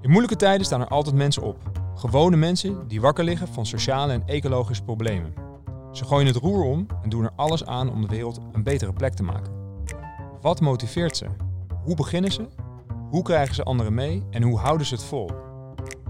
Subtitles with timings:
[0.00, 1.56] In moeilijke tijden staan er altijd mensen op.
[1.94, 5.34] Gewone mensen die wakker liggen van sociale en ecologische problemen.
[5.92, 8.92] Ze gooien het roer om en doen er alles aan om de wereld een betere
[8.92, 9.52] plek te maken.
[10.40, 11.26] Wat motiveert ze?
[11.84, 12.48] Hoe beginnen ze?
[13.10, 15.30] Hoe krijgen ze anderen mee en hoe houden ze het vol?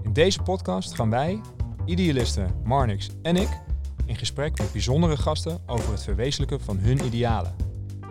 [0.03, 1.41] In deze podcast gaan wij,
[1.85, 3.61] idealisten Marnix en ik,
[4.05, 7.55] in gesprek met bijzondere gasten over het verwezenlijken van hun idealen.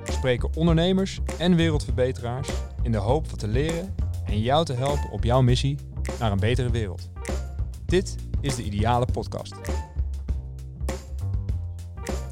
[0.06, 2.50] We spreken ondernemers en wereldverbeteraars
[2.82, 3.96] in de hoop wat te leren
[4.28, 5.78] en jou te helpen op jouw missie
[6.20, 7.10] naar een betere wereld.
[7.86, 9.56] Dit is de Ideale Podcast.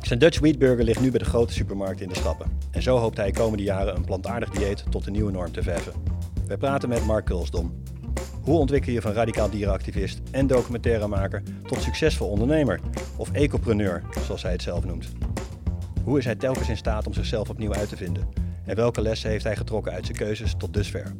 [0.01, 2.57] Zijn Dutch Wheat Burger ligt nu bij de grote supermarkt in de Stappen.
[2.71, 5.93] En zo hoopt hij komende jaren een plantaardig dieet tot een nieuwe norm te verven.
[6.47, 7.83] Wij praten met Mark Kulsdom.
[8.41, 12.79] Hoe ontwikkel je van radicaal dierenactivist en documentairemaker tot succesvol ondernemer?
[13.15, 15.07] Of ecopreneur, zoals hij het zelf noemt.
[16.03, 18.27] Hoe is hij telkens in staat om zichzelf opnieuw uit te vinden?
[18.65, 21.15] En welke lessen heeft hij getrokken uit zijn keuzes tot dusver?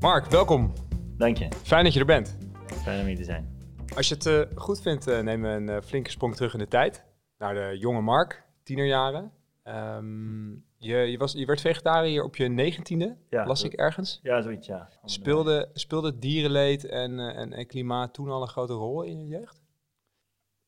[0.00, 0.72] Mark, welkom.
[1.16, 1.48] Dank je.
[1.62, 2.38] Fijn dat je er bent.
[2.82, 3.58] Fijn om hier te zijn.
[3.96, 6.58] Als je het eh, goed vindt, uh, nemen we een uh, flinke sprong terug in
[6.58, 7.04] de tijd.
[7.38, 9.32] Naar de jonge Mark, tienerjaren.
[9.64, 14.20] Um, je, je, was, je werd vegetariër op je negentiende, Ja, las ik ergens.
[14.22, 14.88] Ja, zoiets, ja.
[15.04, 19.26] Speelde, speelde dierenleed en, eh, en, en klimaat toen al een grote rol in je
[19.26, 19.62] jeugd?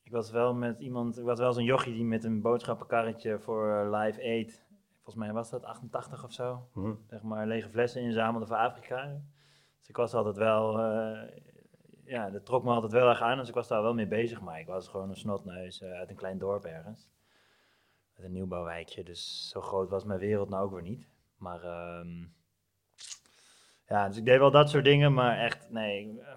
[0.03, 3.71] Ik was wel met iemand, ik was wel zo'n jochie die met een boodschappenkarretje voor
[3.71, 4.67] eh, Live Aid,
[5.03, 6.95] volgens mij was dat 88 of zo, Hm.
[7.07, 9.21] zeg maar lege flessen inzamelde voor Afrika.
[9.79, 11.39] Dus ik was altijd wel, eh,
[12.05, 14.41] ja, dat trok me altijd wel erg aan, dus ik was daar wel mee bezig.
[14.41, 17.11] Maar ik was gewoon een snotneus eh, uit een klein dorp ergens.
[18.17, 21.07] Uit een nieuwbouwwijkje, dus zo groot was mijn wereld nou ook weer niet.
[21.37, 22.25] Maar ehm,
[23.89, 26.09] ja, dus ik deed wel dat soort dingen, maar echt, nee.
[26.11, 26.33] ik, eh,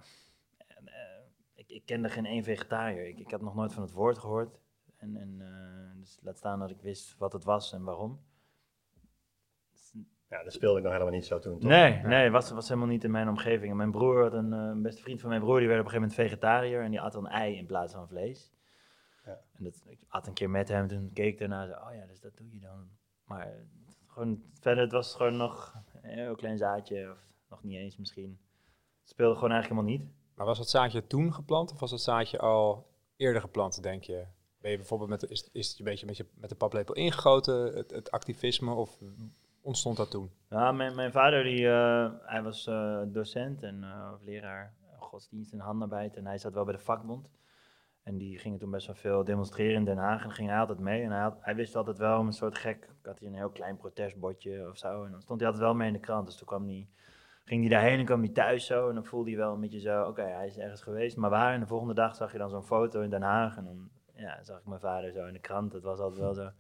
[1.54, 3.08] ik, ik kende geen één vegetariër.
[3.08, 4.60] Ik, ik had nog nooit van het woord gehoord.
[4.98, 5.38] En, en
[6.00, 8.20] dus laat staan dat ik wist wat het was en waarom.
[10.30, 11.70] Ja, dat speelde ik nog helemaal niet zo toen, toch?
[11.70, 13.72] Nee, nee, was, was helemaal niet in mijn omgeving.
[13.72, 15.86] En mijn broer had een, eh, een beste vriend van mijn broer, die werd op
[15.86, 18.52] een gegeven moment vegetariër en die at dan ei in plaats van vlees.
[19.26, 19.40] Ja.
[19.54, 22.06] En dat, ik at een keer met hem, toen keek ik daarna zo, oh ja,
[22.06, 22.90] dus dat doe je dan.
[23.26, 23.54] Maar eh,
[24.08, 27.18] gewoon, verder, het was gewoon nog een heel klein zaadje, of
[27.50, 28.40] nog niet eens misschien.
[29.02, 30.16] Het speelde gewoon eigenlijk helemaal niet.
[30.36, 34.26] Maar was dat zaadje toen geplant of was dat zaadje al eerder geplant, denk je?
[34.58, 36.94] Ben je bijvoorbeeld met de, is, is het een beetje met, je, met de paplepel
[36.94, 39.00] ingegoten, het, het activisme, of
[39.66, 40.32] ontstond dat toen?
[40.50, 45.60] Ja, mijn, mijn vader die, eh, hij was eh, docent en of leraar godsdienst en
[45.60, 47.30] handarbeid en hij zat wel bij de vakbond.
[48.04, 50.80] En die gingen toen best wel veel demonstreren in Den Haag en ging hij altijd
[50.80, 51.04] mee.
[51.04, 54.70] En hij, hij wist altijd wel een soort gek, had hij een heel klein protestbordje
[54.70, 55.04] of zo.
[55.04, 56.26] En dan stond hij altijd wel mee in de krant.
[56.26, 56.88] Dus toen kwam hij,
[57.44, 58.90] ging hij daarheen en kwam hij thuis zo.
[58.90, 61.18] En dan voelde hij wel een beetje zo, oké, hij is ergens geweest.
[61.18, 61.54] Maar waar?
[61.54, 63.58] En de volgende dag zag je dan zo'n foto in Den Haag.
[63.58, 65.74] En dan ja, zag ik mijn vader zo in de krant.
[65.74, 66.52] Het was altijd wel zo,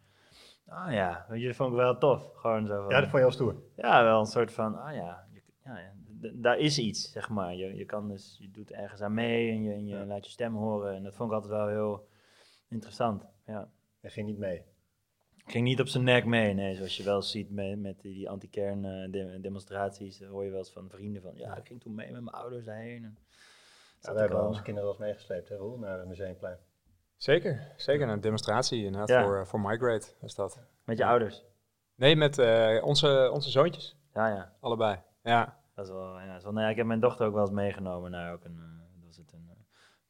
[0.67, 2.31] ah ja, weet je, dat vond ik wel tof.
[2.35, 3.55] Gewoon zo van, Ja, dat vond je wel stoer.
[3.75, 5.91] ja, wel een soort van, ah ja, je- ja,
[6.33, 7.55] daar is iets, zeg maar.
[7.55, 10.05] Je, je kan dus, je doet ergens aan mee en je, en je Ja.
[10.05, 10.95] laat je stem horen.
[10.95, 12.07] En dat vond ik altijd wel heel
[12.69, 13.69] interessant, ja.
[13.99, 14.63] Hij ging niet mee.
[15.47, 18.29] Ging niet op zijn nek mee, nee, zoals je wel ziet met, met die, die
[18.29, 20.23] anti-kern eh, de- demonstraties.
[20.23, 22.65] Hoor je wel eens van vrienden van, ja, ik ging toen mee met mijn ouders
[22.65, 23.03] daarheen.
[23.03, 23.17] En
[24.01, 26.57] Ja, wij hebben al- onze kinderen wel eens meegesleept, hè, Roel, naar het Museumplein.
[27.17, 28.09] Zeker, zeker.
[28.09, 29.23] Een demonstratie inderdaad Ja.
[29.23, 30.59] voor, eh, voor Migrate was dat.
[30.83, 31.43] Met je ouders.
[31.95, 34.53] Nee, met eh, onze, onze zoontjes, Ja, ja.
[34.59, 34.99] allebei.
[35.23, 37.33] Ja, Dat is wel, ja, dat is wel, nou ja, ik heb mijn dochter ook
[37.33, 39.49] wel eens meegenomen naar ook een, eh, was het een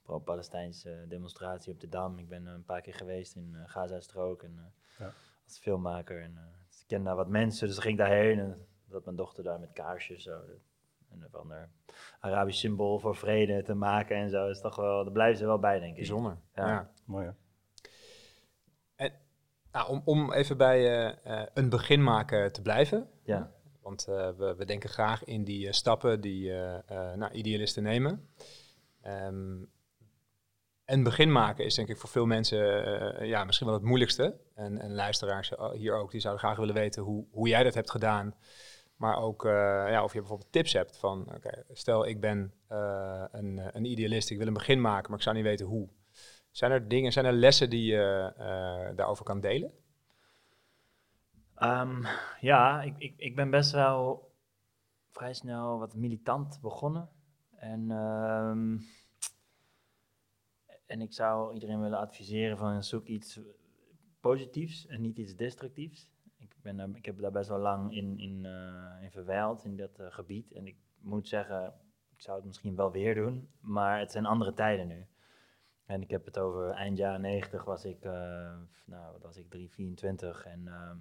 [0.04, 2.20] pro-Palestijnse demonstratie op de Dam.
[2.20, 5.12] Ik ben een paar keer geweest in Gaza-strook en, Ja.
[5.46, 6.22] als filmmaker.
[6.22, 9.44] En, dus ik ken daar wat mensen, dus ik ging daarheen en zat mijn dochter
[9.44, 10.42] daar met kaarsjes zo.
[11.16, 11.70] Een of ander
[12.20, 14.50] Arabisch symbool voor vrede te maken en zo.
[14.50, 15.98] Is toch wel, daar blijven ze wel bij, denk ik.
[15.98, 16.38] bijzonder.
[16.56, 16.68] Ja.
[16.68, 16.92] Ja.
[17.06, 17.26] Mooi,
[18.96, 19.08] hè?
[19.72, 23.10] Nou, om, om even bij eh, eh, een begin maken te blijven.
[23.24, 23.56] Ja.
[23.86, 28.30] Want eh, we, we denken graag in die stappen die eh, eh, nou, idealisten nemen.
[29.02, 29.64] Ehm,
[30.86, 32.58] een begin maken is denk ik voor veel mensen
[33.28, 34.38] ja, misschien wel het moeilijkste.
[34.56, 37.92] En, en luisteraars hier ook, die zouden graag willen weten hoe, hoe jij dat hebt
[37.92, 38.36] gedaan.
[38.96, 39.52] Maar ook eh,
[39.90, 43.86] ja, of je bijvoorbeeld tips hebt van, oké, stel ik ben eh, een, eh, een
[43.86, 45.90] idealist, ik wil een begin maken, maar ik zou niet weten hoe.
[46.52, 48.34] Zijn er dingen, zijn er lessen die je
[48.96, 49.72] daarover kan delen?
[51.56, 52.04] Ehm,
[52.40, 54.32] ja, ik, ik, ik ben best wel
[55.12, 57.10] vrij snel wat militant begonnen.
[57.56, 58.78] En, ehm,
[60.86, 63.40] en ik zou iedereen willen adviseren van zoek iets
[64.20, 66.10] positiefs en niet iets destructiefs.
[66.74, 70.06] Ben, ik heb daar best wel lang in, in, eh, in verwijld, in dat eh,
[70.10, 70.52] gebied.
[70.52, 71.74] En ik moet zeggen,
[72.12, 75.06] ik zou het misschien wel weer doen, maar het zijn andere tijden nu.
[75.86, 79.70] En ik heb het over eind jaren 90 was ik, eh, nou, was ik 3,
[79.72, 80.68] 24 en...
[80.68, 80.98] ehm,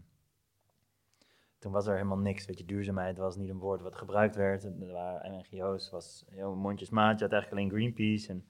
[1.58, 2.46] toen was er helemaal niks.
[2.46, 4.64] Weet je, duurzaamheid was niet een woord wat gebruikt werd.
[4.64, 7.19] Er waren NGO's, was heel mondjesmaat.
[7.19, 8.31] Je had eigenlijk alleen Greenpeace.
[8.31, 8.46] En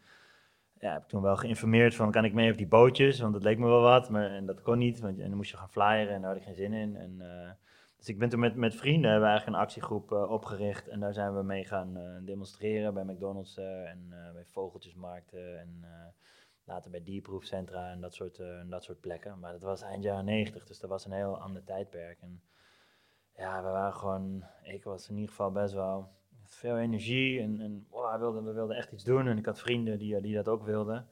[0.85, 3.21] ja, heb ik toen wel geïnformeerd van, kan ik mee op die bootjes?
[3.21, 5.01] Want dat leek me wel wat, maar en dat kon niet.
[5.01, 6.97] Want, en dan moest je gaan flyeren en daar had ik geen zin in.
[6.97, 7.51] En, uh,
[7.97, 10.89] dus ik ben toen met, met vrienden, eigenlijk een actiegroep uh, opgericht.
[10.89, 15.61] En daar zijn we mee gaan uh, demonstreren bij McDonald's en bij Vogeltjesmarkten.
[15.61, 15.85] En
[16.65, 19.39] later bij dierproefcentra en dat soort, dat soort plekken.
[19.39, 22.21] Maar dat was eind jaren 90, dus dat was een heel ander tijdperk.
[22.21, 22.43] En,
[23.37, 26.09] ja, we waren gewoon, ik was in ieder geval best wel
[26.55, 29.27] veel energie en, en wow, we, wilden, we wilden echt iets doen.
[29.27, 31.09] En ik had vrienden die, die dat ook wilden.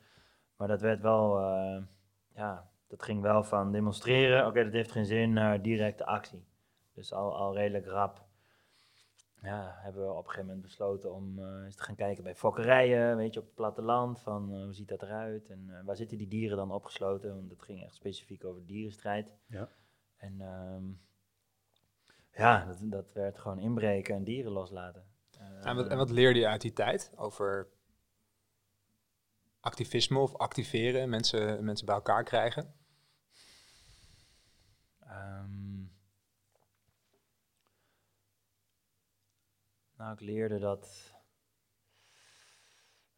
[0.56, 1.82] Maar dat werd wel, uh,
[2.34, 6.44] ja, dat ging wel van demonstreren, oké, dat heeft geen zin, naar directe actie.
[6.94, 8.24] Dus al, al redelijk rap
[9.42, 12.34] ja, hebben we op een gegeven moment besloten om uh, eens te gaan kijken bij
[12.34, 15.96] fokkerijen, weet je, op het platteland, van uh, hoe ziet dat eruit en uh, waar
[15.96, 19.32] zitten die dieren dan opgesloten, want dat ging echt specifiek over dierenstrijd.
[19.46, 19.68] Ja.
[20.16, 21.00] En um,
[22.32, 25.04] ja, dat, dat werd gewoon inbreken en dieren loslaten.
[25.64, 27.68] En, wat, en wat leerde je uit die tijd over
[29.60, 32.74] activisme of activeren, mensen, mensen bij elkaar krijgen?
[35.02, 35.92] Um,
[39.96, 41.14] nou, ik leerde dat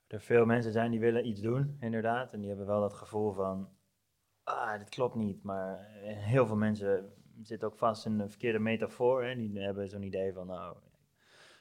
[0.06, 2.32] er veel mensen zijn die willen iets doen, inderdaad.
[2.32, 3.69] En die hebben wel dat gevoel van,
[4.43, 5.43] ah, dit klopt niet.
[5.43, 7.12] Maar heel veel mensen
[7.43, 9.25] zit ook vast in een verkeerde metafoor.
[9.25, 9.35] Hè.
[9.35, 10.76] Die hebben zo'n idee van, nou,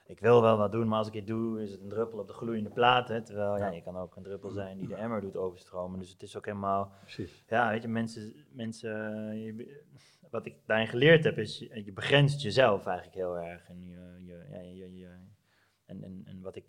[0.06, 2.28] ik wil wel wat doen, maar als ik het doe, is het een druppel op
[2.28, 3.08] de gloeiende plaat.
[3.08, 3.22] Hè.
[3.22, 6.00] Terwijl, ja, je kan ook een druppel zijn die de emmer doet overstromen.
[6.00, 7.44] Dus het is ook helemaal, Precies.
[7.48, 8.92] ja, weet je, mensen, mensen
[9.40, 9.84] je,
[10.30, 13.70] wat ik daarin geleerd heb, is je, je begrenst jezelf eigenlijk heel erg.
[13.70, 15.08] En, je, je, ja, je,
[15.86, 16.66] en, en, en wat ik,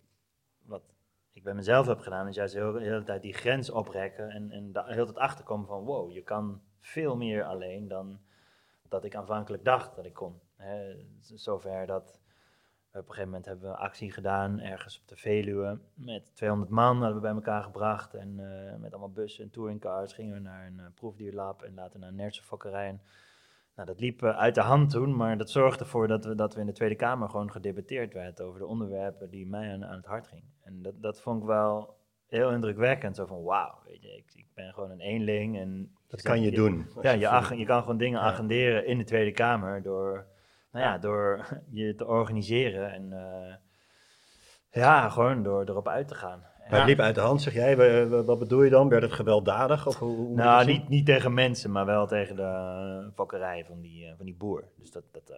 [0.65, 0.83] wat
[1.31, 4.51] ik bij mezelf heb gedaan, is juist heel, de hele tijd die grens oprekken en,
[4.51, 8.19] en daar heel het achterkomen van, wow, je kan veel meer alleen dan
[8.89, 10.39] dat ik aanvankelijk dacht dat ik kon.
[10.55, 12.19] Hè, zover dat
[12.99, 16.97] op een gegeven moment hebben we actie gedaan ergens op de Veluwe met 200 man
[16.97, 20.65] hadden we bij elkaar gebracht en uh, met allemaal bussen en touringcars gingen we naar
[20.65, 22.99] een uh, proefdierlab en later naar een nertsenfokkerij.
[23.75, 26.53] Nou, dat liep uh, uit de hand toen, maar dat zorgde ervoor dat we, dat
[26.53, 29.97] we in de Tweede Kamer gewoon gedebatteerd werden over de onderwerpen die mij aan, aan
[29.97, 30.53] het hart gingen.
[30.61, 31.97] En dat, dat vond ik wel
[32.27, 33.15] heel indrukwekkend.
[33.15, 36.51] Zo van, wauw, weet je, ik, ik ben gewoon een eenling en dat kan je,
[36.51, 36.87] doen.
[37.01, 40.27] Ja, je, je kan gewoon dingen agenderen in de Tweede Kamer door,
[40.75, 43.55] nou ja, door je te organiseren en uh,
[44.83, 46.43] ja, gewoon door erop uit te gaan.
[46.69, 48.07] Maar het liep uit de hand, zeg jij.
[48.09, 48.89] Wat bedoel je dan?
[48.89, 49.87] Werd het gewelddadig?
[49.87, 54.05] Of hoe, hoe nou, niet, niet tegen mensen, maar wel tegen de fokkerij van die,
[54.05, 54.63] uh, van die boer.
[54.77, 55.37] Dus dat, dat uh,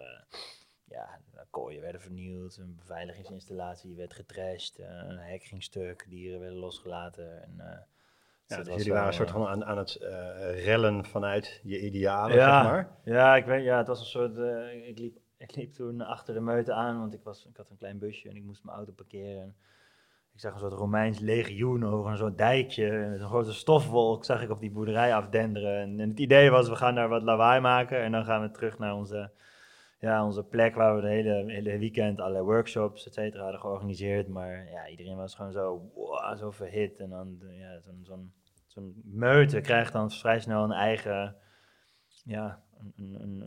[0.84, 1.20] ja,
[1.50, 7.42] kooien werden vernield, een beveiligingsinstallatie werd getrashed, een hek ging stuk, dieren werden losgelaten.
[7.42, 7.54] En,
[8.46, 11.80] ja, dus, dus jullie waren een soort van aan, aan het uh, rellen vanuit je
[11.80, 12.88] idealen, ja, zeg maar.
[13.04, 14.36] Ja, ik weet, ja, het was een soort,
[14.84, 17.76] ik, liep, ik liep toen achter de meute aan, want ik, was, ik had een
[17.76, 19.56] klein busje en ik moest mijn auto parkeren.
[20.32, 24.42] ik zag een soort Romeins legioen over een soort dijkje, met een grote stofwolk zag
[24.42, 25.80] ik op die boerderij afdenderen.
[25.80, 28.50] En, en, het idee was, we gaan daar wat lawaai maken en dan gaan we
[28.50, 29.30] terug naar onze,
[29.98, 34.28] ja, onze plek waar we de hele, hele weekend allerlei workshops, et cetera, hadden georganiseerd.
[34.28, 35.90] Maar ja, iedereen was gewoon zo,
[36.38, 38.00] zo verhit en dan ja, zo'n...
[38.02, 38.32] zo'n
[38.78, 41.36] zo'n meute krijgt dan vrij snel een eigen,
[42.24, 42.62] ja,
[42.96, 43.40] een,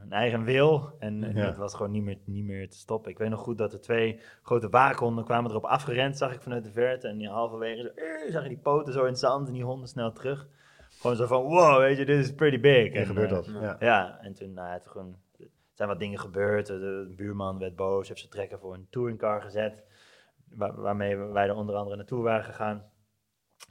[0.00, 0.96] een, eigen wil.
[0.98, 3.10] En, en dat was gewoon niet meer, niet meer te stoppen.
[3.10, 6.64] Ik weet nog goed dat er twee grote waakhonden kwamen erop afgerend, zag ik vanuit
[6.64, 7.08] de verte.
[7.08, 9.64] En die halverwege zo, eh, zag je die poten zo in het zand en die
[9.64, 10.48] honden snel terug.
[10.88, 12.92] Gewoon zo van, wow, weet je, dit is pretty big.
[12.92, 13.46] En, gebeurt dat.
[13.46, 13.76] Uh, ja.
[13.80, 14.18] ja.
[14.20, 16.66] en toen, nou, het gewoon, er zijn wat dingen gebeurd.
[16.66, 19.84] De, buurman werd boos, heeft zijn trekker voor een touringcar gezet.
[20.48, 22.90] Waar, waarmee wij er onder andere naartoe waren gegaan.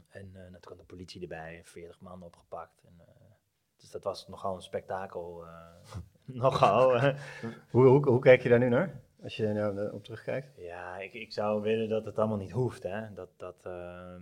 [0.10, 2.84] En uh, toen kwam de politie erbij, 40 man opgepakt.
[2.84, 3.02] En,
[3.86, 5.44] dus dat was nogal een spektakel.
[5.44, 5.96] Uh,
[6.44, 7.00] nogal.
[7.72, 9.02] hoe, hoe, hoe, kijk je daar nu naar?
[9.24, 10.52] Als je er nou op terugkijkt?
[10.58, 12.84] Ja, ik, ik zou willen dat het allemaal niet hoeft.
[12.84, 13.14] Hè?
[13.14, 14.22] Dat, dat, ehm,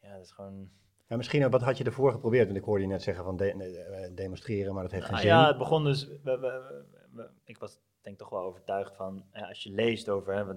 [0.00, 0.70] ja, dat is gewoon...
[1.06, 2.46] Ja, misschien, wat had je ervoor geprobeerd?
[2.46, 5.34] Want ik hoorde je net zeggen van de, demonstreren, maar dat heeft geen nou, zin.
[5.36, 6.06] Ja, het begon dus...
[6.06, 10.34] We, we, we, ik was denk toch wel overtuigd van, ja, als je leest over,
[10.34, 10.54] hè,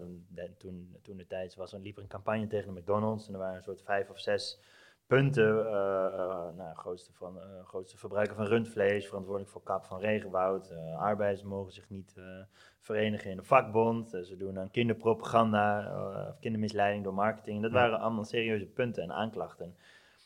[0.58, 3.40] toen, toen de tijd was, er liep er een campagne tegen de McDonald's en er
[3.40, 4.60] waren een soort vijf of zes
[5.08, 5.56] punten.
[5.56, 10.74] Uh, uh, nou, grootste, van, uh, grootste verbruiker van rundvlees, verantwoordelijk voor kap van regenwoud.
[10.98, 12.16] arbeiders mogen zich niet
[12.80, 14.10] verenigen in een vakbond.
[14.10, 15.94] ze doen aan kinderpropaganda
[16.30, 17.62] of kindermisleiding door marketing.
[17.62, 19.76] Dat waren allemaal serieuze punten en aanklachten.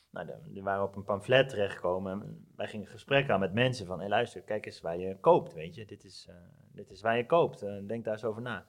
[0.09, 2.11] Nou, die waren op een pamflet terechtgekomen.
[2.11, 5.17] En wij gingen gesprekken aan met mensen van, hé hey, luister, kijk eens waar je
[5.19, 5.85] koopt, weet je.
[5.85, 6.29] Dit is,
[6.71, 8.65] dit is waar je koopt, denk daar eens over na.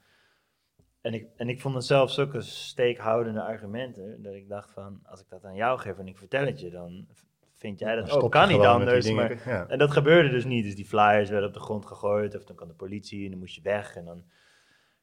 [1.02, 5.20] En ik, en ik vond het zelf zulke steekhoudende argumenten, dat ik dacht van, als
[5.20, 7.06] ik dat aan jou geef en ik vertel het je, dan
[7.62, 8.30] vind jij dat ook?
[8.30, 9.04] Kan niet anders.
[9.04, 9.24] dingen.
[9.24, 9.66] Maar, Ja.
[9.66, 10.64] en dat gebeurde dus niet.
[10.64, 12.36] Dus die flyers werden op de grond gegooid.
[12.36, 13.96] Of dan kwam de politie en dan moest je weg.
[13.96, 14.24] En dan,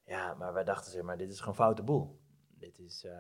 [0.05, 2.19] ja, maar wij dachten, zeg maar, dit is gewoon foute boel.
[2.59, 3.11] Dit is, eh,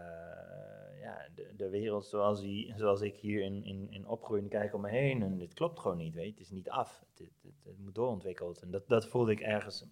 [1.01, 4.89] ja, de, de wereld zoals, die, zoals ik hier in, in, in kijk om me
[4.89, 5.21] heen.
[5.23, 6.29] En dit klopt gewoon niet, weet.
[6.31, 7.03] Het is niet af.
[7.09, 8.61] Het, het, het, het moet doorontwikkeld.
[8.61, 9.85] En dat, dat voelde ik ergens,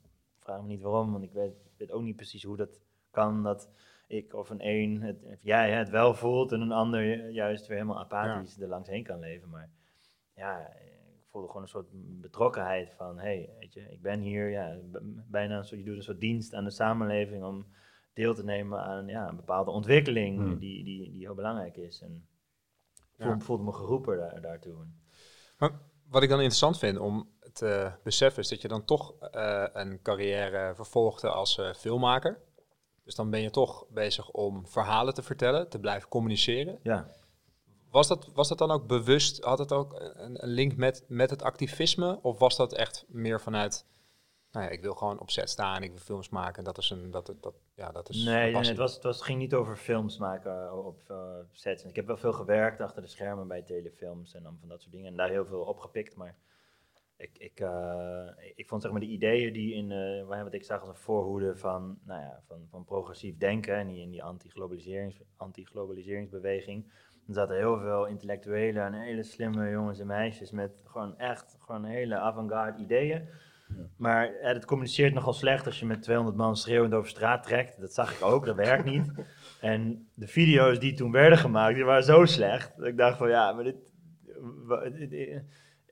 [0.47, 3.43] vraag me niet waarom, want ik weet, weet ook niet precies hoe dat kan.
[3.43, 3.69] Dat
[4.07, 7.67] ik of een een, het, of jij het wel voelt en een ander ju- juist
[7.67, 9.49] weer helemaal apathisch er langs heen kan leven.
[9.49, 9.69] Maar
[10.35, 11.87] ja, ik voelde gewoon een soort
[12.21, 14.77] betrokkenheid van, hey, weet je, ik ben hier, ja,
[15.29, 17.65] bijna een soort, je doet een soort dienst aan de samenleving om
[18.13, 20.57] deel te nemen aan ja, een bepaalde ontwikkeling Hmm.
[20.57, 22.01] die, die, die heel belangrijk is.
[22.01, 22.27] En
[23.17, 23.39] Ja.
[23.39, 24.85] voelde, me geroepen daar, daartoe.
[26.09, 30.01] Wat ik dan interessant vind om te beseffen is dat je dan toch eh, een
[30.01, 32.39] carrière vervolgde als eh, filmmaker.
[33.03, 36.79] Dus dan ben je toch bezig om verhalen te vertellen, te blijven communiceren.
[36.83, 37.07] Ja,
[37.91, 41.29] Was dat, was dat dan ook bewust, had het ook een, een link met, met
[41.29, 42.19] het activisme?
[42.21, 43.85] Of was dat echt meer vanuit,
[44.51, 46.63] nou ja, ik wil gewoon op set staan, ik wil films maken.
[46.63, 49.25] Dat is een, dat, dat, ja, dat is nee, nee, het, was, het, was, het
[49.25, 51.17] ging niet over films maken op eh,
[51.51, 51.83] sets.
[51.83, 54.93] Ik heb wel veel gewerkt achter de schermen bij telefilms en dan van dat soort
[54.93, 55.11] dingen.
[55.11, 56.37] En daar heel veel opgepikt, maar
[57.17, 60.79] ik, ik, eh, ik vond zeg maar de ideeën die in, eh, wat ik zag
[60.79, 65.21] als een voorhoede van, nou ja, van, van progressief denken en die, in die anti-globaliserings,
[65.37, 66.85] anti-globaliseringsbeweging.
[67.27, 71.85] Er zaten heel veel intellectuele en hele slimme jongens en meisjes met gewoon echt gewoon
[71.85, 73.29] hele avant-garde ideeën.
[73.97, 77.79] Maar eh, het communiceert nogal slecht als je met 200 man schreeuwend over straat trekt.
[77.79, 79.11] Dat zag ik ook, dat werkt niet.
[79.61, 82.77] En de video's die toen werden gemaakt, die waren zo slecht.
[82.77, 83.91] Dat ik dacht van ja, maar dit...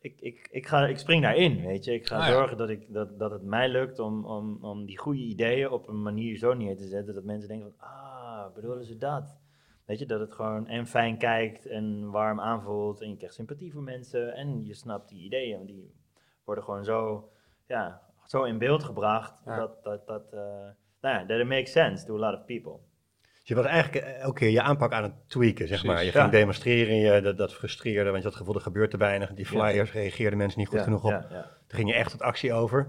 [0.06, 1.94] ik, ik, ik, ga, ik spring daarin, weet je.
[1.94, 2.32] Ik ga Ah, ja.
[2.34, 5.88] zorgen dat, ik, dat, dat het mij lukt om, om, om die goede ideeën op
[5.88, 7.14] een manier zo neer te zetten...
[7.14, 9.38] dat mensen denken van, ah, bedoelen ze dat?
[9.86, 13.02] Weet je, dat het gewoon en fijn kijkt en warm aanvoelt...
[13.02, 15.66] en je krijgt sympathie voor mensen en je snapt die ideeën.
[15.66, 15.94] Die
[16.44, 17.30] worden gewoon zo,
[17.68, 19.56] ja, zo in beeld gebracht Ja.
[19.58, 20.40] dat, dat, dat eh,
[21.02, 22.80] nou ja, that it makes sense to a lot of people.
[23.48, 26.04] Je was eigenlijk eh, elke keer je aanpak aan het tweaken, zeg maar.
[26.04, 26.30] Je ging ja.
[26.30, 29.34] demonstreren, je, dat, dat frustreerde, want je had het gevoel, er gebeurt te weinig.
[29.34, 29.52] Die Ja.
[29.52, 31.26] flyers reageerden mensen niet goed ja, genoeg op.
[31.68, 32.88] Toen ging je echt tot actie over.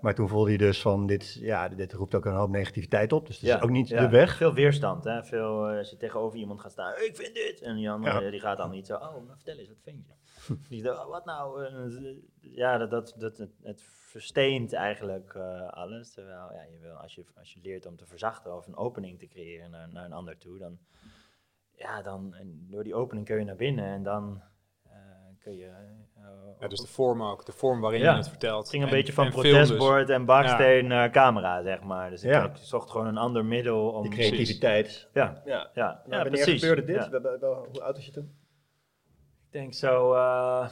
[0.00, 3.26] Maar toen voelde je dus van, dit, ja, dit roept ook een hoop negativiteit op.
[3.26, 4.36] Dus dat is ook niet de weg.
[4.36, 5.24] Veel weerstand, hè?
[5.24, 7.60] Veel, eh, als je tegenover iemand gaat staan, ik vind dit.
[7.60, 10.06] En die andere, eh, die gaat dan niet zo, oh, nou, vertel eens, wat vind
[10.06, 10.16] je?
[10.68, 11.64] Die oh, wat nou?
[11.64, 11.72] Eh,
[12.40, 16.12] ja, dat, dat, dat, het, het versteent eigenlijk eh, alles.
[16.12, 19.18] Terwijl, ja, je wil, als, je, als je leert om te verzachten of een opening
[19.18, 20.78] te creëren naar, naar een ander toe, dan,
[21.72, 22.34] ja, dan
[22.70, 24.42] door die opening kun je naar binnen en dan
[24.84, 24.92] eh,
[25.38, 25.66] kun je...
[25.66, 28.10] eh, Ja, dus de vorm ook, de vorm waarin Ja.
[28.10, 28.60] je het vertelt.
[28.60, 29.34] Het ging een En- beetje van dus.
[29.34, 32.10] protestbord en baksteen naar camera, zeg maar.
[32.10, 32.44] Dus ik, Ja.
[32.44, 34.02] ik zocht gewoon een ander middel om...
[34.02, 35.08] Die creativiteit.
[35.12, 35.52] Ja, Ja.
[35.54, 36.60] ja, ja, wanneer precies.
[36.60, 37.06] gebeurde dit?
[37.40, 38.36] Hoe oud was je toen?
[39.46, 40.68] Ik denk zo, eh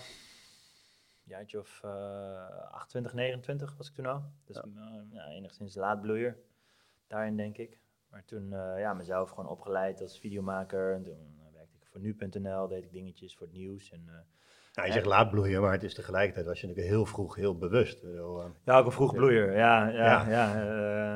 [1.27, 4.23] jaartje of eh 28, 29 was ik toen al.
[4.45, 4.63] Dus Ja.
[4.63, 6.37] eh, ja, enigszins laatbloeier,
[7.07, 7.79] daarin denk ik.
[8.11, 10.95] Maar toen eh, ja, mezelf gewoon opgeleid als videomaker.
[10.95, 11.13] En toen
[11.47, 13.91] eh, werkte ik voor nu.nl, deed ik dingetjes voor het nieuws.
[13.91, 14.15] En, eh,
[14.75, 17.59] Nou, je zegt laat bloeien, maar het is tegelijkertijd was je natuurlijk heel vroeg heel
[17.59, 18.03] bewust.
[18.03, 20.29] Bedoel, eh, ja, ook een vroeg bloeier, ja, ja, Ja.
[20.29, 20.55] ja,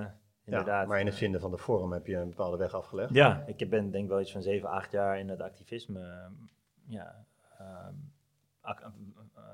[0.01, 0.07] eh,
[0.45, 0.83] inderdaad.
[0.83, 3.15] Ja, maar in het vinden van de vorm heb je een bepaalde weg afgelegd.
[3.15, 6.27] Ja, ik ben denk wel iets van 7, 8 jaar in het activisme eh,
[6.87, 7.25] ja,
[7.59, 7.87] ehm, eh,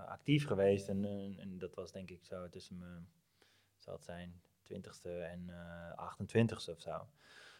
[0.07, 0.89] actief geweest.
[0.89, 3.09] En, en, en dat was denk ik zo tussen mijn,
[3.79, 7.07] zal het zijn, 20ste en eh 28ste of zo.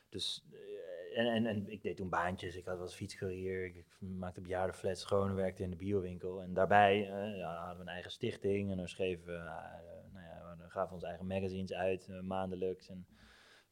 [0.09, 2.57] Dus, eh, en, en, en ik deed toen baantjes.
[2.57, 6.43] Ik had was fietscourier, ik, maakte bejaardenflats schoon, werkte in de biowinkel.
[6.43, 10.25] En daarbij eh, ja, hadden we een eigen stichting en dan schreven we, eh, nou
[10.25, 12.89] ja, we gaven onze eigen magazines uit, eh, maandelijks.
[12.89, 13.07] En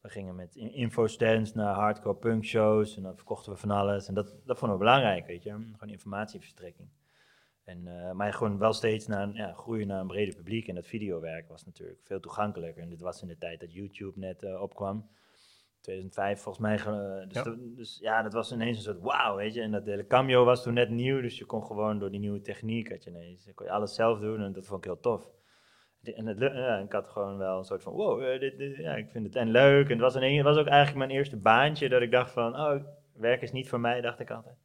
[0.01, 4.07] we gingen met in- infostands naar hardcore punk shows en dan verkochten we van alles.
[4.07, 5.49] En dat, dat vonden we belangrijk, weet je.
[5.49, 6.89] Gewoon informatieverstrekking.
[7.65, 10.67] En, eh, maar gewoon wel steeds naar ja, groeien naar een breder publiek.
[10.67, 12.81] En dat videowerk was natuurlijk veel toegankelijker.
[12.83, 15.09] En dit was in de tijd dat YouTube net eh, opkwam.
[15.81, 16.77] 2005 volgens mij.
[16.77, 17.43] ge- dus, Ja.
[17.43, 19.61] dat- dus ja, dat was ineens een soort wauw, weet je.
[19.61, 21.21] En dat hele cameo was toen net nieuw.
[21.21, 24.19] Dus je kon gewoon door die nieuwe techniek, had je ineens, kon je alles zelf
[24.19, 24.41] doen.
[24.41, 25.29] En dat vond ik heel tof.
[26.03, 28.95] En het, ja, ik had gewoon wel een soort van, wow, eh, dit, dit- ja,
[28.95, 29.85] ik vind het en leuk.
[29.85, 32.55] En het was, een, het was ook eigenlijk mijn eerste baantje dat ik dacht van,
[32.55, 34.55] oh, werk is niet voor mij, dacht ik altijd.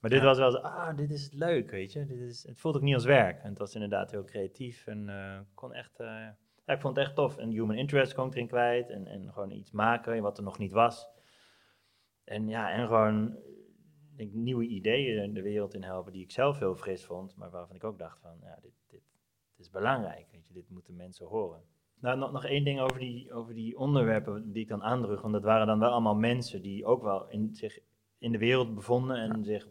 [0.00, 2.06] Maar dit was wel zo, ah, dit is leuk, weet je.
[2.06, 3.42] Dit is, het voelt ook niet als werk.
[3.42, 6.06] En het was inderdaad heel creatief en eh, kon echt, eh,
[6.66, 7.36] ja, ik vond het echt tof.
[7.36, 10.58] En human interest kon ik erin kwijt en, en gewoon iets maken wat er nog
[10.58, 11.08] niet was.
[12.24, 13.38] En ja, en gewoon
[14.20, 17.50] ik denk, nieuwe ideeën de wereld in helpen die ik zelf heel fris vond, maar
[17.50, 19.02] waarvan ik ook dacht van, ja, dit, dit,
[19.56, 21.62] dit is belangrijk, weet je, dit moeten mensen horen.
[22.00, 25.32] Nou, nog, nog één ding over die, over die onderwerpen die ik dan aandrug, want
[25.32, 27.78] dat waren dan wel allemaal mensen die ook wel in, zich
[28.18, 29.68] in de wereld bevonden en zich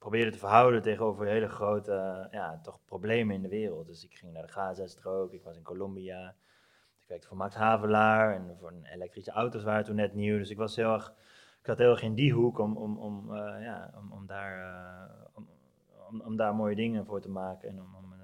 [0.00, 3.86] probeerde te verhouden tegenover hele grote eh, ja, toch problemen in de wereld.
[3.86, 6.34] Dus ik ging naar de Gaza-strook, ik was in Colombia,
[7.00, 10.38] ik werkte voor Max Havelaar en voor elektrische auto's waren toen net nieuw.
[10.38, 11.12] Dus ik was heel erg,
[11.60, 14.58] ik had heel erg in die hoek om, om, om, eh, ja, om, om daar,
[14.58, 15.44] eh,
[16.08, 18.14] om, om, daar mooie dingen voor te maken en om, om,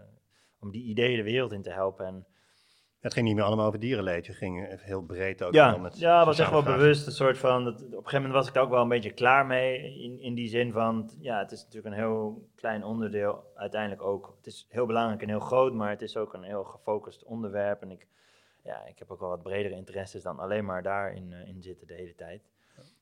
[0.58, 2.06] om die ideeën de wereld in te helpen.
[2.06, 2.26] En,
[3.00, 4.26] Het ging niet meer allemaal over dierenleed.
[4.26, 7.06] Je ging heel breed ook ja, met ja, was echt wel bewust.
[7.06, 9.12] Een soort van, dat, op een gegeven moment was ik daar ook wel een beetje
[9.12, 9.94] klaar mee.
[10.02, 13.44] In, in die zin van, ja, het is natuurlijk een heel klein onderdeel.
[13.54, 14.34] Uiteindelijk ook.
[14.36, 17.82] Het is heel belangrijk en heel groot, maar het is ook een heel gefocust onderwerp.
[17.82, 18.06] En ik,
[18.62, 21.86] ja, ik heb ook wel wat bredere interesses dan alleen maar daarin eh, in zitten
[21.86, 22.42] de hele tijd.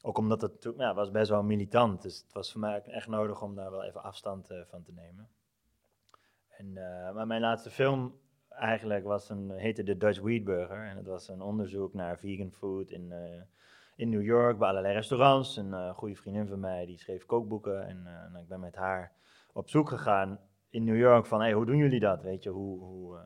[0.03, 2.03] Ook omdat het toen- ja, was best wel militant.
[2.03, 4.93] Dus het was voor mij echt nodig om daar wel even afstand eh, van te
[4.93, 5.29] nemen.
[6.49, 8.15] En, eh, maar mijn laatste film
[8.58, 10.87] eigenlijk was een, heette The Dutch Wheat Burger.
[10.87, 13.42] En het was een onderzoek naar vegan food in, eh,
[13.96, 15.56] in New York bij allerlei restaurants.
[15.56, 17.87] Een eh, goede vriendin van mij die schreef kookboeken.
[17.87, 19.12] En eh, nou, ik ben met haar
[19.52, 22.23] op zoek gegaan in New York van hey, hoe doen jullie dat?
[22.23, 23.18] Weet je, hoe, hoe,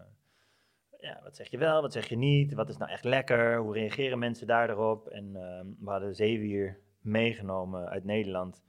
[0.99, 2.55] ja, wat zeg je wel, wat zeg je niet?
[2.55, 3.59] Wat is nou echt lekker?
[3.59, 5.09] Hoe reageren mensen daarop?
[5.09, 8.63] En ehm, we hadden zeewier meegenomen uit Nederland.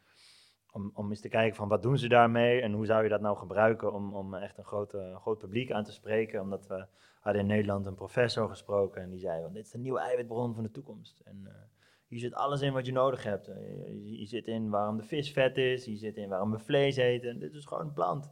[0.80, 3.22] Om, om eens te kijken van wat doen ze daarmee en hoe zou je dat
[3.22, 6.42] nou gebruiken om, om echt een grote, groot publiek aan te spreken.
[6.42, 6.86] Omdat we
[7.20, 10.64] hadden in Nederland een professor gesproken en die zei dit is de nieuwe eiwitbron van
[10.64, 11.20] de toekomst.
[11.20, 11.54] En eh,
[12.08, 13.48] hier zit alles in wat je nodig hebt.
[13.48, 16.60] Eh, Hier hier zit in waarom de vis vet is, hier zit in waarom we
[16.60, 17.40] vlees eten.
[17.40, 18.32] Dit is gewoon een plant.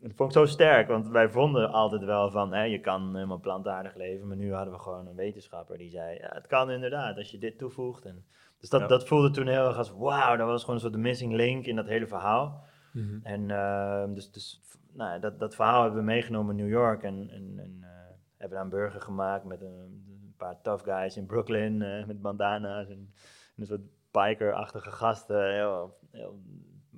[0.00, 3.14] En dat vond ik zo sterk, want wij vonden altijd wel van, hè, je kan
[3.14, 6.70] helemaal plantaardig leven, maar nu hadden we gewoon een wetenschapper die zei, ja, het kan
[6.70, 8.04] inderdaad als je dit toevoegt.
[8.04, 8.24] En,
[8.58, 8.86] dus dat, Ja.
[8.86, 11.66] dat voelde toen heel erg als, wauw, dat was gewoon een soort de missing link
[11.66, 12.64] in dat hele verhaal.
[12.92, 13.18] Mhm.
[13.22, 14.60] En ehm, dus, dus
[14.92, 17.88] nou, ja, dat, dat verhaal hebben we meegenomen in New York en, en, en eh,
[18.36, 22.22] hebben daar een burger gemaakt met een, een paar tough guys in Brooklyn eh, met
[22.22, 23.12] bandana's en,
[23.56, 25.54] een soort biker-achtige gasten.
[25.54, 26.40] Heel, heel,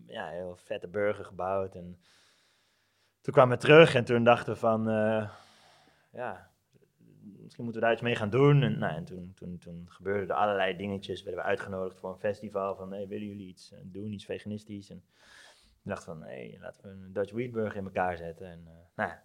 [0.07, 1.75] ja, heel vette burger gebouwd.
[1.75, 1.99] En
[3.21, 5.29] toen kwamen we terug en toen dachten we van, eh,
[6.13, 6.50] ja,
[7.51, 8.63] misschien moeten we daar iets mee gaan doen.
[8.63, 11.23] En, nou, en toen, toen, toen gebeurden er allerlei dingetjes.
[11.23, 14.91] Werden we uitgenodigd voor een festival van, hey, willen jullie iets eh, doen, iets veganistisch?
[14.91, 14.97] En
[15.83, 18.47] ik dacht van, hey, laten we een Dutch Wheatburger in elkaar zetten.
[18.47, 19.23] En eh, nou ja,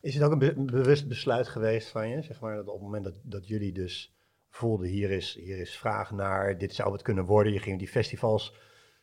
[0.00, 2.74] Is het ook een be- een bewust besluit geweest van je, zeg maar, dat op
[2.74, 4.16] het moment dat, dat jullie dus
[4.48, 7.78] voelden, hier is, hier is vraag naar, dit zou het kunnen worden, je ging op
[7.80, 8.54] die festivals,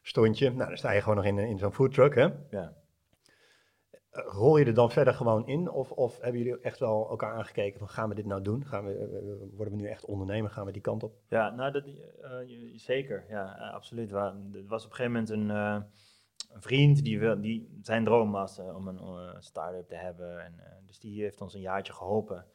[0.02, 2.28] stond je, nou dan sta je gewoon nog in, in zo'n foodtruck, hè?
[2.50, 2.83] ja.
[4.14, 7.34] Eh, Rol je er dan verder gewoon in, of, of hebben jullie echt wel elkaar
[7.34, 8.66] aangekeken van, gaan we dit nou doen?
[8.66, 11.14] Gaan we, eh, worden we nu echt ondernemer, gaan we die kant op?
[11.28, 12.32] Ja, nou, dat, eh,
[12.76, 13.26] zeker.
[13.30, 14.12] Ja, eh, absoluut.
[14.12, 14.34] Er
[14.68, 15.82] was op een gegeven moment een, eh,
[16.60, 20.44] vriend die, die zijn droom was eh, om een eh, start-up te hebben.
[20.46, 22.46] En, eh, dus die heeft ons een jaartje geholpen.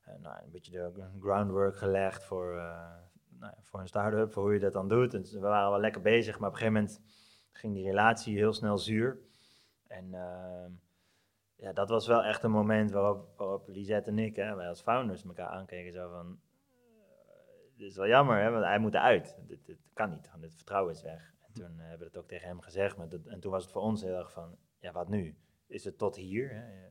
[0.00, 2.94] Eh, nou, een beetje de groundwork gelegd voor, eh,
[3.38, 5.14] nou, voor een start-up, voor hoe je dat dan doet.
[5.14, 7.00] En we waren wel lekker bezig, maar op een gegeven moment
[7.52, 9.18] ging die relatie heel snel zuur.
[9.88, 10.70] En ehm,
[11.56, 14.82] ja, dat was wel echt een moment waarop, waarop Lisette en ik, hè, wij als
[14.82, 16.38] founders, elkaar aankeken zo van
[17.76, 19.38] dit is wel jammer, hè, want hij moet eruit.
[19.46, 21.34] Dit, dit kan niet, want het vertrouwen is weg.
[21.46, 22.96] En toen eh, hebben we het ook tegen hem gezegd.
[22.96, 25.36] Maar dat, en toen was het voor ons heel erg van, ja, wat nu?
[25.66, 26.50] Is het tot hier?
[26.50, 26.60] Hè?
[26.84, 26.90] Eh,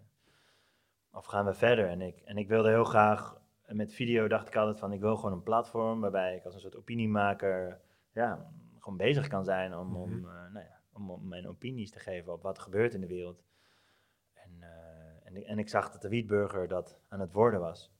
[1.11, 1.87] Of gaan we verder?
[1.89, 5.15] En ik, en ik wilde heel graag, met video dacht ik altijd van, ik wil
[5.15, 7.81] gewoon een platform waarbij ik als een soort opiniemaker,
[8.11, 10.29] ja, gewoon bezig kan zijn om, om, Mhm.
[10.29, 13.43] eh, nou ja, om, mijn opinies te geven op wat er gebeurt in de wereld.
[14.33, 17.91] En, eh, en, ik- en ik zag dat de Wietburger dat aan het worden was.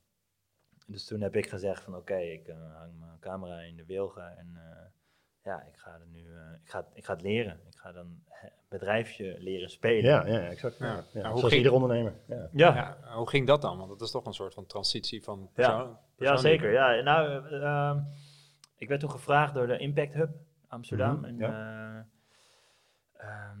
[0.86, 4.38] Dus toen heb ik gezegd van oké, ik eh, hang mijn camera in de wilgen
[4.38, 4.86] en eh,
[5.42, 7.60] ja, ik ga er nu, eh, ik, ga, ik ga het leren.
[7.70, 10.10] Ik ga dan een bedrijfje leren spelen.
[10.10, 10.78] Ja, ja, exact.
[10.78, 10.86] Ja.
[10.86, 11.00] Ja.
[11.12, 12.14] Hoe Zoals ging- ieder ondernemer.
[12.26, 12.48] Ja.
[12.52, 13.76] ja, Ja, hoe ging dat dan?
[13.78, 16.72] Want dat is toch een soort van transitie van persoon, ja zeker.
[16.72, 17.42] Ja, nou,
[18.76, 20.30] ik werd toen gevraagd door de Impact Hub
[20.68, 21.24] Amsterdam.
[21.24, 21.36] En,
[23.18, 23.24] ja.
[23.24, 23.58] eh, ehm,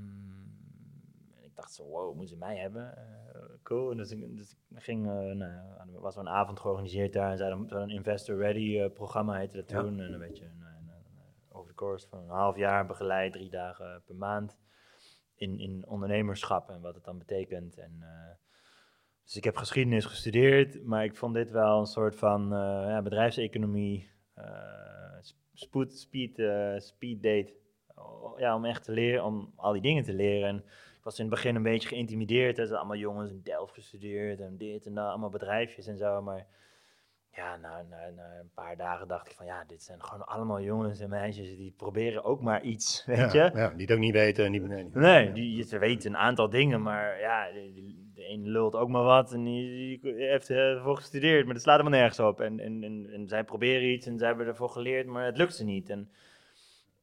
[1.36, 2.96] en ik dacht zo, wow, moeten ze mij hebben?
[2.96, 3.90] Eh, cool.
[3.90, 7.30] En dus ik, dus ik ging, eh, nou, er was een avond georganiseerd daar.
[7.30, 9.80] En ze hadden, ze hadden een Investor Ready eh, programma, heette dat Ja.
[9.80, 10.00] toen.
[10.00, 10.50] En een beetje
[11.48, 14.58] over de course van een half jaar begeleid, drie dagen per maand.
[15.34, 17.76] In, in ondernemerschap en wat het dan betekent.
[17.78, 18.04] En,
[19.24, 22.48] dus ik heb geschiedenis gestudeerd, maar ik vond dit wel een soort van
[22.88, 24.10] ja, bedrijfseconomie,
[25.52, 26.42] spoed, speed,
[26.82, 27.54] speed date.
[28.38, 30.48] Ja, om echt te leren, om al die dingen te leren.
[30.48, 30.56] En
[30.96, 32.58] ik was in het begin een beetje geïntimideerd.
[32.58, 36.22] Er zijn allemaal jongens in Delft gestudeerd en dit en dat, allemaal bedrijfjes en zo.
[36.22, 36.46] Maar
[37.32, 40.60] ja, na, na, na een paar dagen dacht ik van ja, dit zijn gewoon allemaal
[40.60, 43.50] jongens en meisjes die proberen ook maar iets, weet je.
[43.54, 44.44] Ja, die het ook niet weten.
[44.44, 47.72] en Niet, nee, niet- Nee, die, ze weten een aantal dingen, maar ja, de,
[48.14, 51.76] de- een lult ook maar wat en die, die heeft ervoor gestudeerd, maar dat slaat
[51.78, 52.40] helemaal nergens op.
[52.40, 55.54] En, en, en, en zij proberen iets en zij hebben ervoor geleerd, maar het lukt
[55.54, 55.90] ze niet.
[55.90, 56.10] En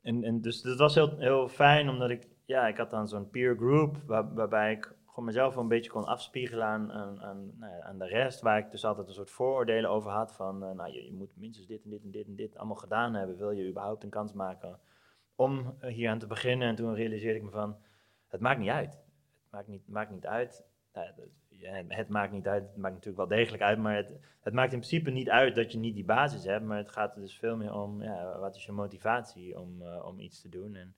[0.03, 3.29] en, en dus dat was heel, heel fijn, omdat ik, ja, ik had dan zo'n
[3.29, 6.87] peer group, waar, waarbij ik gewoon mezelf een beetje kon afspiegelen aan,
[7.59, 10.71] nou ja, de rest, waar ik dus altijd een soort vooroordelen over had van, eh,
[10.71, 13.51] nou, je, moet minstens dit en dit en dit en dit allemaal gedaan hebben, wil
[13.51, 14.79] je überhaupt een kans maken
[15.35, 16.67] om hier aan te beginnen.
[16.67, 17.77] En toen realiseerde ik me van,
[18.27, 18.93] het maakt niet uit.
[18.93, 20.65] Het maakt niet, maakt niet uit.
[20.93, 21.07] Nou,
[21.87, 24.79] het maakt niet uit, het maakt natuurlijk wel degelijk uit, maar het, het, maakt in
[24.79, 27.57] principe niet uit dat je niet die basis hebt, maar het gaat er dus veel
[27.57, 30.75] meer om, ja, wat is je motivatie om, uh, om iets te doen.
[30.75, 30.95] En,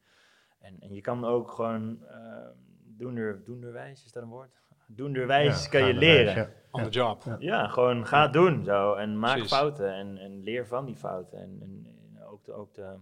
[0.60, 2.48] en, en je kan ook gewoon uh,
[2.84, 4.64] doender, doenderwijs, is dat een woord?
[4.88, 6.36] Doenderwijs ja, kan je leren.
[6.36, 6.50] ja.
[6.72, 7.24] On the job.
[7.24, 9.52] Ja, ja gewoon ga doen zo en maak Precies.
[9.52, 11.40] fouten en, en leer van die fouten.
[11.40, 12.96] En, en, en ook de, ook de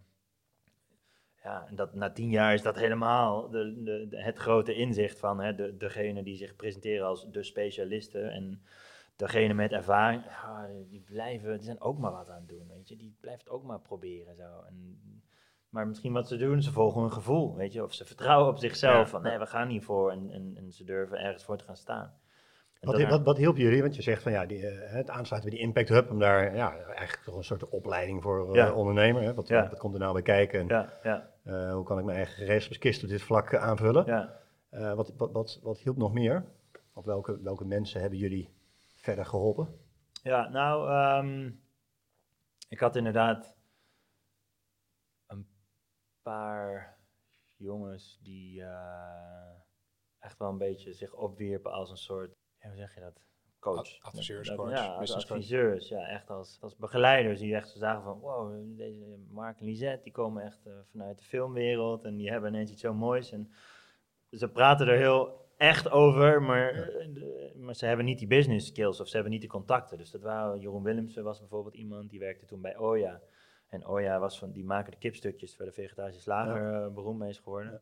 [1.44, 5.20] ja, en dat, na tien jaar is dat helemaal de, de, de het grote inzicht
[5.20, 8.32] van hè, de, degene die zich presenteren als de specialisten.
[8.32, 8.62] En
[9.16, 12.88] degene met ervaring, ja, die blijven, die zijn ook maar wat aan het doen, weet
[12.88, 12.96] je.
[12.96, 14.62] Die blijft ook maar proberen, zo.
[14.68, 15.00] En,
[15.70, 17.84] maar misschien wat ze doen, ze volgen hun gevoel, weet je.
[17.84, 20.12] Of ze vertrouwen op zichzelf, van nee, we gaan hiervoor.
[20.12, 22.14] En, en, en ze durven ergens voor te gaan staan.
[22.84, 23.82] Wat, wat, wat, hielp jullie?
[23.82, 26.56] Want je zegt van ja, die, uh, het aansluiten bij die Impact Hub, om daar
[26.56, 29.22] ja, eigenlijk toch een soort opleiding voor uh, ondernemer.
[29.22, 29.34] Hè?
[29.34, 30.60] Wat, wat, komt er nou bij kijken?
[30.60, 31.30] En, ja, ja.
[31.44, 34.06] Uh, hoe kan ik mijn eigen gereedschapskist op dit vlak aanvullen?
[34.06, 34.96] Ja.
[34.96, 36.46] wat, wat, wat, wat hielp nog meer?
[36.94, 38.50] Of welke, welke mensen hebben jullie
[38.96, 39.68] verder geholpen?
[40.24, 40.92] Ja, nou,
[41.26, 41.62] um,
[42.70, 43.58] ik had inderdaad
[45.28, 45.48] een
[46.22, 46.98] paar
[47.58, 48.64] jongens die
[50.20, 53.22] echt wel een beetje zich opwierpen als een soort ja, hoe zeg je dat?
[53.60, 54.00] Coach.
[54.02, 58.20] Adviseurs, dat, coach, ja, als adviseurs, ja, echt als, als begeleiders die echt zagen van,
[58.20, 62.54] wow, deze Mark en Lisette, die komen echt uh, vanuit de filmwereld en die hebben
[62.54, 63.32] ineens iets zo moois.
[63.32, 63.52] En
[64.32, 69.02] ze praten er heel echt over, maar, uh, maar ze hebben niet die business skills
[69.02, 69.98] of ze hebben niet de contacten.
[69.98, 73.22] Dus dat waren, Jeroen Willemsen was bijvoorbeeld iemand, die werkte toen bij Oya.
[73.68, 76.86] En Oya was van, die maken de kipstukjes waar de vegetarische slager ja.
[76.86, 77.72] uh, beroemd mee is geworden.
[77.72, 77.82] Ja.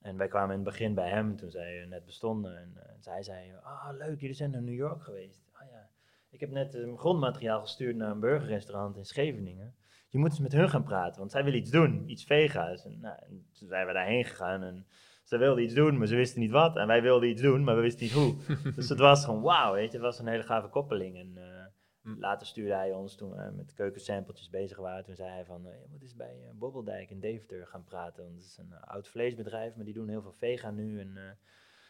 [0.00, 2.58] En wij kwamen in het begin bij hem toen zij net bestonden.
[2.58, 5.40] En uh, zij zei, ah oh, leuk, jullie zijn naar New York geweest.
[5.52, 5.88] Ah ja,
[6.30, 9.74] ik heb net um, grondmateriaal gestuurd naar een burgerrestaurant in Scheveningen.
[10.08, 12.84] Je moet eens met hun gaan praten, want zij willen iets doen, iets vega's.
[12.84, 14.86] En, nou, en toen zijn we daarheen gegaan en
[15.24, 16.76] ze wilden iets doen, maar ze wisten niet wat.
[16.76, 18.34] En wij wilden iets doen, maar we wisten niet hoe.
[18.76, 21.18] dus het was gewoon wauw, weet je, het was een hele gave koppeling.
[21.18, 21.59] En uh.
[22.18, 25.86] Later stuurde hij ons, toen we met keukensampletjes bezig waren, toen zei hij van, je
[25.90, 28.24] moet eens bij uh, Bobbeldijk in Deventer gaan praten.
[28.24, 31.00] Want het is een uh, oud vleesbedrijf, maar die doen heel veel vega nu.
[31.00, 31.38] En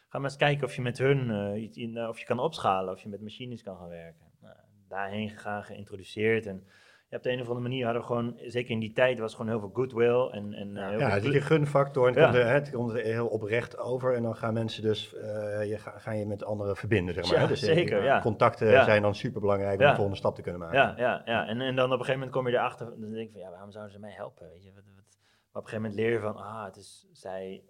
[0.07, 3.01] ga maar eens kijken of je met hun, iets in, of je kan opschalen, of
[3.01, 4.31] je met machines kan gaan werken.
[4.41, 4.55] Nou,
[4.87, 6.63] daarheen gegaan, geïntroduceerd en
[7.11, 9.33] ja, op de een of andere manier hadden we gewoon, zeker in die tijd, was
[9.33, 10.27] gewoon heel veel goodwill.
[10.27, 12.07] En, en, ja, heel ja veel die gunfactor.
[12.07, 12.23] En ja.
[12.23, 14.15] komt, er, het komt er heel oprecht over.
[14.15, 15.21] En dan gaan mensen dus, uh,
[15.69, 17.41] je ga, ga, je met anderen verbinden, zeg maar.
[17.41, 18.21] Ja, dus zeker, ja.
[18.21, 18.83] Contacten ja.
[18.83, 20.77] zijn dan super belangrijk om de volgende stap te kunnen maken.
[20.77, 21.47] Ja, ja, ja.
[21.47, 23.49] En, en dan op een gegeven moment kom je erachter, dan denk ik van, ja,
[23.49, 24.71] waarom zouden ze mij helpen, weet je.
[24.73, 25.05] Wat, wat.
[25.51, 27.63] Maar op een gegeven moment leer je van, ah, het is, zij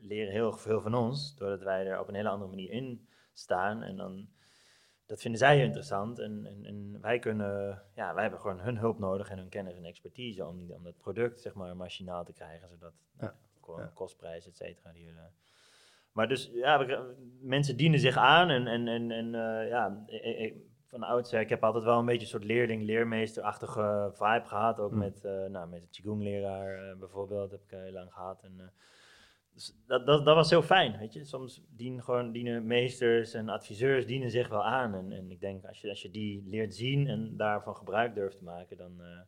[0.00, 3.82] leren heel veel van ons, doordat wij er op een hele andere manier in staan.
[3.82, 4.28] En dan
[5.08, 6.18] dat vinden zij interessant.
[6.18, 9.76] En, en, en, wij kunnen, ja, wij hebben gewoon hun hulp nodig en hun kennis
[9.76, 13.34] en expertise om, om dat product, zeg maar, machinaal te krijgen, zodat ja.
[13.66, 15.32] Nou, kostprijs, et cetera, die willen.
[16.12, 20.38] Maar dus, ja, we, mensen dienen zich aan en, en, en, en uh, ja, ik,
[20.38, 24.80] ik, van oudsher, ik heb altijd wel een beetje een soort leerling, leermeesterachtige vibe gehad,
[24.80, 24.98] ook mm.
[24.98, 28.42] met, uh, nou, met de Qigong-leraar uh, bijvoorbeeld, heb ik heel lang gehad.
[28.42, 28.72] En,
[29.58, 31.24] dus dat, dat, dat was heel fijn, weet je.
[31.24, 34.94] Soms dienen, gewoon, dienen meesters en adviseurs dienen zich wel aan.
[34.94, 38.36] En, en ik denk, als je, als je die leert zien en daarvan gebruik durft
[38.36, 39.20] te maken, dan, uh,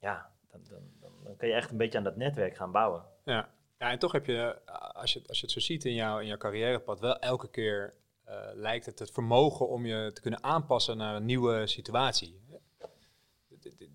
[0.00, 0.60] ja, dan,
[1.00, 3.04] dan, dan, kun je echt een beetje aan dat netwerk gaan bouwen.
[3.24, 6.20] Ja, ja en toch heb je, als je, als je het zo ziet in, jou,
[6.20, 7.94] in jouw carrièrepad, wel elke keer
[8.28, 12.40] uh, lijkt het het vermogen om je te kunnen aanpassen naar een nieuwe situatie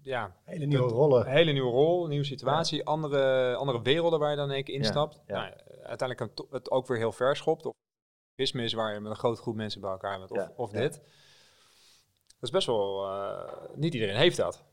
[0.02, 1.28] ja, hele nieuwe rollen.
[1.28, 2.84] Hele nieuwe rol, nieuwe situatie, ja.
[2.84, 5.22] andere, andere werelden waar je dan in één keer instapt.
[5.26, 5.42] Ja, ja.
[5.42, 7.66] Nou, uiteindelijk kan het ook weer heel verschopt.
[7.66, 7.74] Of
[8.36, 10.94] business waar je met een grote groep mensen bij elkaar bent, of, of dit.
[12.28, 14.66] Dat is best wel, uh, niet iedereen heeft dat.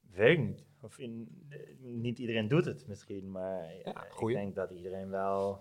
[0.00, 0.64] Weet ik niet.
[0.80, 1.28] Of in,
[1.78, 5.60] niet iedereen doet het misschien, maar ik denk dat iedereen wel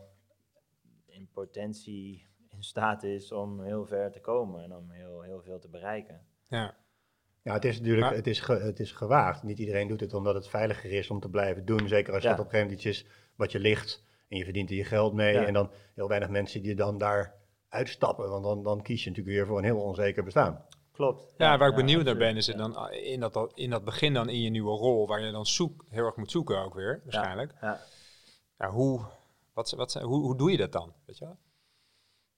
[1.05, 5.60] in potentie in staat is om heel ver te komen en om heel, heel veel
[5.60, 6.25] te bereiken.
[6.47, 6.75] Ja.
[7.43, 9.43] Ja, het is natuurlijk maar, het is ge, het is gewaagd.
[9.43, 11.88] Niet iedereen doet het omdat het veiliger is om te blijven doen.
[11.88, 12.30] Zeker als ja.
[12.30, 14.84] dat op een gegeven moment iets is wat je ligt en je verdient er je
[14.84, 15.34] geld mee.
[15.34, 15.45] Ja.
[15.45, 17.36] En dan heel weinig mensen die dan daar
[17.69, 18.30] uitstappen.
[18.30, 20.65] Want dan, dan kies je natuurlijk weer voor een heel onzeker bestaan.
[20.91, 21.34] Klopt.
[21.38, 24.30] Ja, waar ik benieuwd naar ben, is het dan in dat, in dat begin dan
[24.30, 27.54] in je nieuwe rol, waar je dan zoek, heel erg moet zoeken ook weer, waarschijnlijk.
[27.62, 28.69] Ja.
[28.69, 29.01] hoe,
[29.54, 30.93] wat, wat, hoe, hoe doe je dat dan?
[31.06, 31.38] Weet je wel?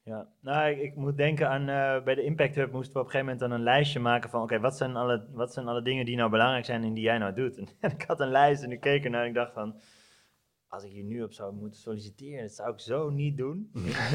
[0.05, 3.05] Ja, nou, ik, ik moet denken aan, eh, bij de Impact Hub moesten we op
[3.05, 5.81] een gegeven moment dan een lijstje maken van, oké, wat zijn alle, wat zijn alle
[5.81, 7.57] dingen die nou belangrijk zijn en die jij nou doet?
[7.79, 9.79] En, ik had een lijst en ik keek ernaar en ik dacht van,
[10.67, 13.71] als ik hier nu op zou moeten solliciteren, dat zou ik zo niet doen.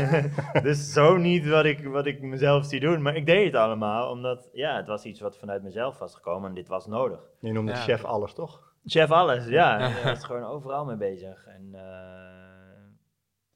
[0.62, 3.02] dus zo niet wat ik, wat ik mezelf zie doen.
[3.02, 6.48] Maar ik deed het allemaal, omdat, ja, het was iets wat vanuit mezelf was gekomen
[6.48, 7.20] en dit was nodig.
[7.40, 7.78] Je noemde Ja.
[7.78, 8.72] chef alles, toch?
[8.84, 9.90] Chef alles, ja.
[9.90, 11.46] Hij was gewoon overal mee bezig.
[11.46, 12.37] En, eh,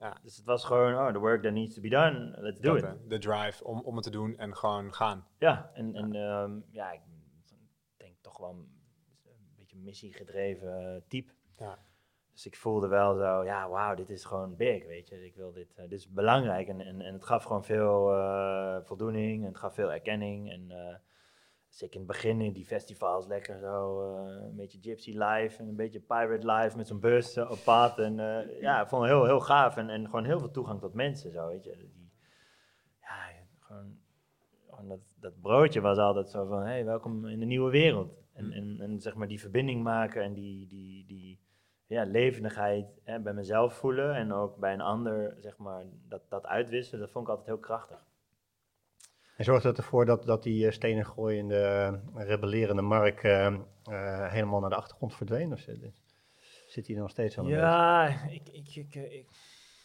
[0.03, 0.17] Ja.
[0.23, 2.83] Dus het was gewoon, oh, the work that needs to be done, let's do Dat,
[2.83, 2.85] it.
[2.85, 5.27] eh, De drive om, om het te doen en gewoon gaan.
[5.39, 7.01] Ja, en, en ehm, ja, ik
[7.97, 8.69] denk toch wel een,
[9.25, 11.33] een beetje missiegedreven type.
[11.57, 11.79] Ja.
[12.33, 15.25] Dus ik voelde wel zo, ja, wauw, dit is gewoon big, weet je.
[15.25, 16.69] Ik wil dit, eh, dit is belangrijk.
[16.69, 20.51] En, en, en het gaf gewoon veel eh, voldoening en het gaf veel erkenning.
[20.51, 20.71] En
[21.73, 25.69] zeker in het begin in die festivals, lekker zo, eh, een beetje Gypsy live en
[25.69, 27.99] een beetje Pirate live met zo'n bus eh, op pad.
[27.99, 30.81] En eh, ja, ik vond het heel, heel gaaf en, en gewoon heel veel toegang
[30.81, 31.77] tot mensen, zo, weet je.
[31.77, 32.13] Die,
[33.01, 33.17] ja,
[33.59, 33.99] gewoon,
[34.71, 38.21] gewoon dat, dat broodje was altijd zo van, hey, welkom in de nieuwe wereld.
[38.33, 41.41] En, en, en zeg maar die verbinding maken en die, die, die
[41.87, 46.47] ja, levendigheid hè, bij mezelf voelen en ook bij een ander, zeg maar, dat, dat
[46.47, 48.11] uitwisselen, dat vond ik altijd heel krachtig.
[49.37, 51.57] En zorgde het ervoor dat, dat die eh, stenen gooiende,
[52.17, 53.57] eh, rebellerende Mark eh,
[54.31, 55.53] helemaal naar de achtergrond verdween?
[55.53, 55.79] Of zit,
[56.67, 59.27] zit hij nog steeds aan de Ja, ik, ik, ik, ik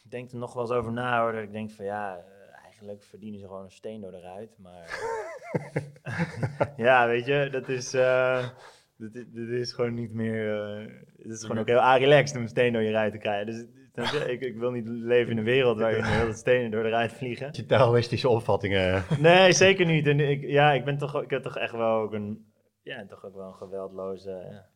[0.10, 1.32] denk er nog wel eens over na hoor.
[1.32, 2.24] Dat ik denk van ja,
[2.64, 4.58] eigenlijk verdienen ze gewoon een steen door de ruit.
[4.58, 4.86] Maar
[6.78, 8.50] ja, weet je, dat is, eh,
[8.98, 10.56] dat, is, dat is gewoon niet meer.
[11.18, 13.46] het is gewoon ook heel relaxed om een steen door je ruit te krijgen.
[13.46, 13.66] Dus?
[14.28, 17.14] Ik, ik wil niet leven in een wereld waarin heel veel stenen door de ruit
[17.14, 17.50] vliegen.
[17.52, 19.04] Je Taoïstische opvattingen.
[19.20, 20.08] Nee, zeker niet.
[20.08, 23.26] En ik, ja, ik ben toch, ik heb toch echt wel ook een, ja, toch
[23.26, 24.70] ook wel een geweldloze ja,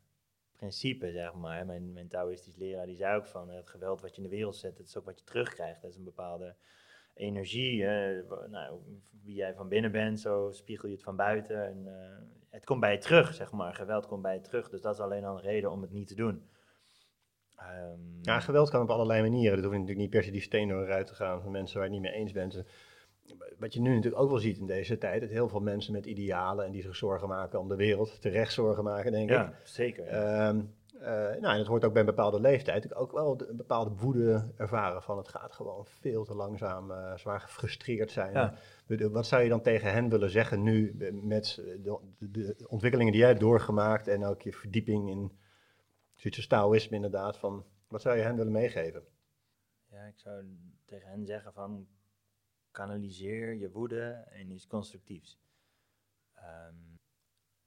[0.57, 1.65] principe, zeg maar.
[1.65, 4.35] Mijn, mijn Taoïstisch leraar die zei ook van, eh, het geweld wat je in de
[4.35, 5.81] wereld zet, dat is ook wat je terugkrijgt.
[5.81, 6.55] Dat is een bepaalde
[7.13, 7.83] energie.
[7.83, 8.21] hè.
[8.49, 8.79] Nou,
[9.23, 11.67] wie jij van binnen bent, zo spiegel je het van buiten.
[11.67, 12.17] En, eh,
[12.49, 13.73] het komt bij je terug, zeg maar.
[13.73, 14.69] Geweld komt bij je terug.
[14.69, 16.49] Dus dat is alleen al een reden om het niet te doen.
[17.69, 19.55] Ehm, Ja, geweld kan op allerlei manieren.
[19.55, 21.93] Dat hoeft natuurlijk niet per se die steen door te gaan van mensen waar je
[21.93, 22.63] het niet mee eens bent.
[23.59, 26.05] Wat je nu natuurlijk ook wel ziet in deze tijd, dat heel veel mensen met
[26.05, 29.35] idealen en die zich zorgen maken om de wereld, terecht zorgen maken, denk ik.
[29.35, 30.05] ja, zeker.
[30.07, 30.61] Ehm,
[30.99, 32.95] eh, nou, en dat hoort ook bij een bepaalde leeftijd.
[32.95, 37.39] Ook wel een bepaalde woede ervaren van het gaat gewoon veel te langzaam, eh, zwaar
[37.41, 38.33] gefrustreerd zijn.
[38.33, 38.53] Ja.
[39.11, 43.11] Wat zou je dan tegen hen willen zeggen nu eh, met de, de- de ontwikkelingen
[43.11, 45.31] die jij hebt doorgemaakt en ook je verdieping in
[46.21, 49.03] zoiets Taoïsme inderdaad, van wat zou je hen willen meegeven?
[49.87, 51.87] Ja, ik zou tegen hen zeggen van
[52.71, 55.39] kanaliseer je woede in iets constructiefs.
[56.33, 56.75] Ehm,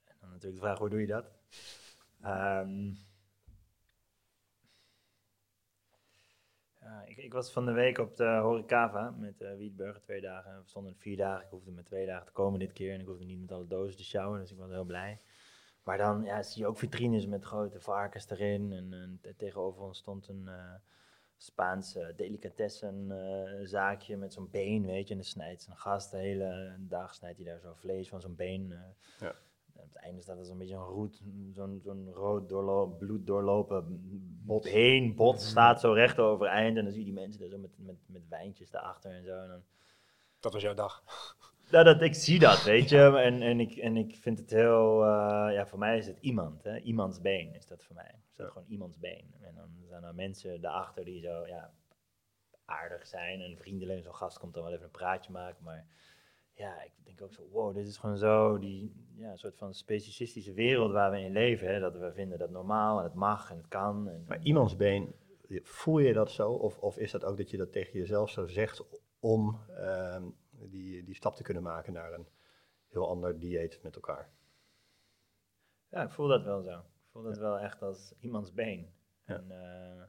[0.04, 1.30] en dan natuurlijk de vraag, hoe doe je dat?
[2.20, 2.92] Ehm,
[7.06, 10.60] ik, ik was van de week op de Horecava met uh, Wietburger twee dagen.
[10.62, 12.92] We stonden vier dagen, ik hoefde met twee dagen te komen dit keer.
[12.92, 15.20] En ik hoefde niet met alle dozen te sjouwen, dus ik was heel blij.
[15.84, 18.72] Maar dan ja, zie je ook vitrines met grote varkens erin.
[18.72, 20.74] En, en te- tegenover ons stond een eh
[21.36, 25.14] Spaans eh, delicatessenzaakje met zo'n been, weet je.
[25.14, 28.34] En dan snijdt zo'n gast de hele dag snijdt hij daar zo vlees van zo'n
[28.34, 28.72] been.
[28.72, 28.78] eh.
[29.18, 29.34] Ja.
[29.74, 32.46] En op het einde staat er zo'n beetje een roet, zo'n zo'n rood
[32.98, 34.00] bloed doorlopen
[34.44, 34.62] bot.
[34.62, 36.76] been, bot staat zo recht overeind.
[36.76, 39.40] En dan zie je die mensen daar zo met, met, met wijntjes daarachter en zo.
[39.42, 39.62] En dan,
[40.40, 41.02] Dat was jouw dag.
[41.74, 42.98] Nou, dat, ik zie dat, weet je.
[42.98, 45.02] En, en, ik, en ik vind het heel...
[45.02, 46.78] eh, ja, voor mij is het iemand, hè.
[46.78, 48.14] Iemands been is dat voor mij.
[48.30, 49.34] Is dat gewoon iemands been.
[49.40, 51.72] En dan zijn er mensen daarachter die zo, ja,
[52.64, 54.02] aardig zijn en vriendelijk.
[54.02, 55.86] Zo'n gast komt dan wel even een praatje maken, maar...
[56.56, 60.52] Ja, ik denk ook zo, wow, dit is gewoon zo die ja, soort van specialistische
[60.52, 61.68] wereld waar we in leven.
[61.68, 61.80] Hè?
[61.80, 64.08] Dat we vinden dat normaal en het mag en het kan.
[64.08, 65.14] En, Maar iemands been,
[65.62, 66.50] voel je dat zo?
[66.52, 68.84] Of, of is dat ook dat je dat tegen jezelf zo zegt
[69.20, 70.24] om ehm,
[70.70, 72.28] die, die stap te kunnen maken naar een
[72.88, 74.30] heel ander dieet met elkaar?
[75.88, 76.78] Ja, ik voel dat wel zo.
[76.78, 78.92] Ik voel dat wel echt als iemands been.
[79.26, 79.36] Ja.
[79.36, 80.02] En, eh,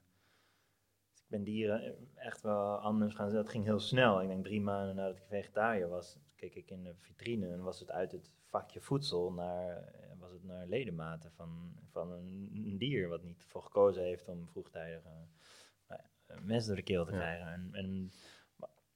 [1.11, 3.43] dus ik ben dieren echt wel anders gaan zetten.
[3.43, 4.21] Dat ging heel snel.
[4.21, 7.79] Ik denk drie maanden nadat ik vegetariër was, keek ik in de vitrine en was
[7.79, 13.07] het uit het vakje voedsel naar, eh, was het naar ledematen van, van een, dier
[13.09, 17.17] wat niet voor gekozen heeft om vroegtijdig een mes door de keel te Ja.
[17.17, 17.47] krijgen.
[17.47, 18.11] En, en,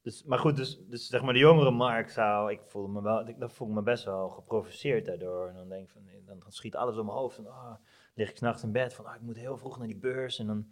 [0.02, 3.28] dus, maar goed, dus, dus zeg maar de jongere Mark zou, ik voelde me wel,
[3.28, 5.48] ik, dat voelde me best wel geprovoceerd daardoor.
[5.48, 7.38] En dan denk ik van, dan schiet alles om mijn hoofd.
[7.38, 7.76] En, ah,
[8.14, 10.40] lig ik s'nachts in bed van, ah, ik moet heel vroeg naar die beurs.
[10.40, 10.72] En dan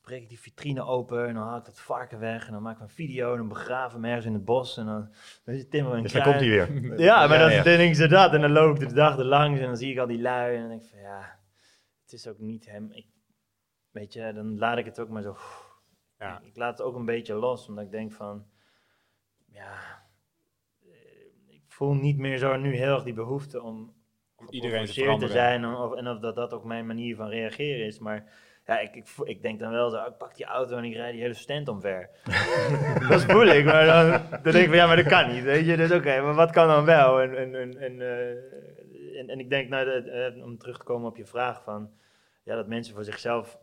[0.00, 2.46] breek ik die vitrine open en dan haal ik dat varken weg.
[2.46, 4.76] En dan maak ik een video en dan begraven hem ergens in het bos.
[4.76, 5.12] En dan,
[5.44, 6.82] weet je, timmer een Dus daar komt hij weer.
[6.98, 7.62] Ja, maar dan, ja.
[7.62, 8.32] dan denk ik zo dat.
[8.32, 10.54] En dan loop ik de dag er langs en dan zie ik al die lui.
[10.54, 11.38] En dan denk ik van, ja,
[12.02, 12.92] het is ook niet hem.
[12.92, 13.06] Ik,
[13.90, 15.36] weet je, dan laat ik het ook maar zo...
[16.18, 16.38] Ja.
[16.38, 18.50] Ik, ik laat het ook een beetje los, omdat ik denk van...
[19.52, 20.02] ja,
[20.82, 20.88] eh,
[21.48, 23.94] ik voel niet meer zo nu heel erg die behoefte om,
[24.36, 25.66] Om iedereen te te zijn.
[25.66, 27.98] Of, en of dat dat ook mijn manier van reageren is.
[27.98, 28.32] Maar
[28.66, 31.12] ja, ik, ik, ik denk dan wel zo, ik pak die auto en ik rijd
[31.12, 32.10] die hele stand omver.
[33.08, 34.10] dat is moeilijk, maar dan,
[34.42, 35.42] dan denk ik van ja, maar dat kan niet.
[35.42, 37.20] Weet je, dus oké, maar wat kan dan wel?
[37.20, 41.08] En, en, en, en, eh, en, en ik denk, nou, eh, om terug te komen
[41.08, 41.90] op je vraag van,
[42.42, 43.58] ja, dat mensen voor zichzelf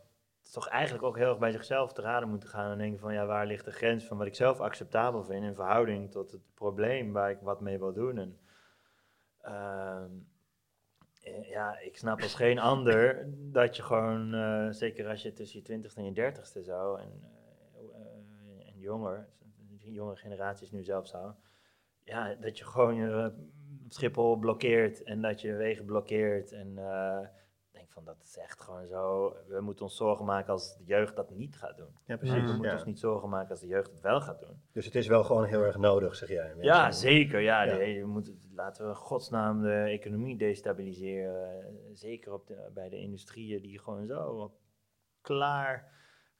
[0.50, 3.26] toch eigenlijk ook heel erg bij zichzelf te raden moeten gaan en denken van, ja,
[3.26, 7.12] waar ligt de grens van wat ik zelf acceptabel vind in verhouding tot het probleem
[7.12, 8.18] waar ik wat mee wil doen.
[8.18, 8.38] En,
[9.40, 10.10] ehm,
[11.22, 15.58] eh, ja, ik snap als geen ander dat je gewoon, eh, zeker als je tussen
[15.58, 17.22] je twintigste en je dertigste zo, en,
[17.74, 19.28] eh, en jonger,
[19.78, 21.34] jonge generatie is nu zelfs zo,
[22.04, 23.32] ja, dat je gewoon je
[23.88, 26.52] Schiphol blokkeert en dat je wegen blokkeert.
[26.52, 26.78] En
[28.04, 31.30] van, dat is echt gewoon zo, we moeten ons zorgen maken als de jeugd dat
[31.30, 31.96] niet gaat doen.
[32.04, 32.42] Ja, We precies.
[32.42, 32.72] moeten Ja.
[32.72, 34.62] ons niet zorgen maken als de jeugd het wel gaat doen.
[34.72, 36.46] Dus het is wel gewoon heel erg nodig, zeg jij.
[36.46, 36.64] mensen.
[36.64, 37.40] Ja, zeker.
[37.40, 37.76] Ja, Ja.
[38.00, 41.64] we moeten, laten we in godsnaam de economie destabiliseren.
[41.92, 44.52] Zeker op de, bij de industrieën die gewoon zo
[45.20, 45.92] klaar,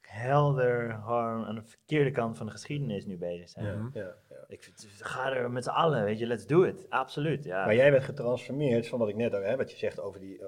[0.09, 3.65] helder, gewoon aan de verkeerde kant van de geschiedenis nu bezig zijn.
[3.67, 4.37] Ja, ja, ja.
[4.49, 6.87] Ik vind, ga er met z'n allen, weet je, let's do it.
[6.89, 7.65] Absoluut, ja.
[7.65, 10.39] Maar jij bent getransformeerd van wat ik net ook, hè, wat je zegt over die
[10.39, 10.47] uh,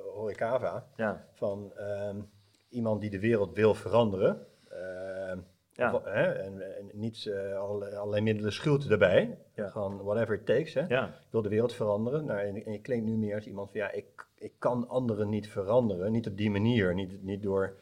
[1.33, 2.21] van ehm,
[2.69, 4.47] iemand die de wereld wil veranderen.
[4.69, 5.39] ehm,
[5.73, 9.39] ja, of- hè, en, en niet eh, alle- allerlei middelen schuwt erbij.
[9.55, 9.69] Ja.
[9.69, 10.75] Gewoon whatever it takes.
[10.75, 10.85] Hè.
[10.89, 12.25] ja, Ik wil de wereld veranderen.
[12.25, 15.29] Nou, en, en je klinkt nu meer als iemand van ja, ik, ik kan anderen
[15.29, 16.13] niet veranderen.
[16.13, 16.95] Niet op die manier.
[16.95, 17.77] Niet, niet door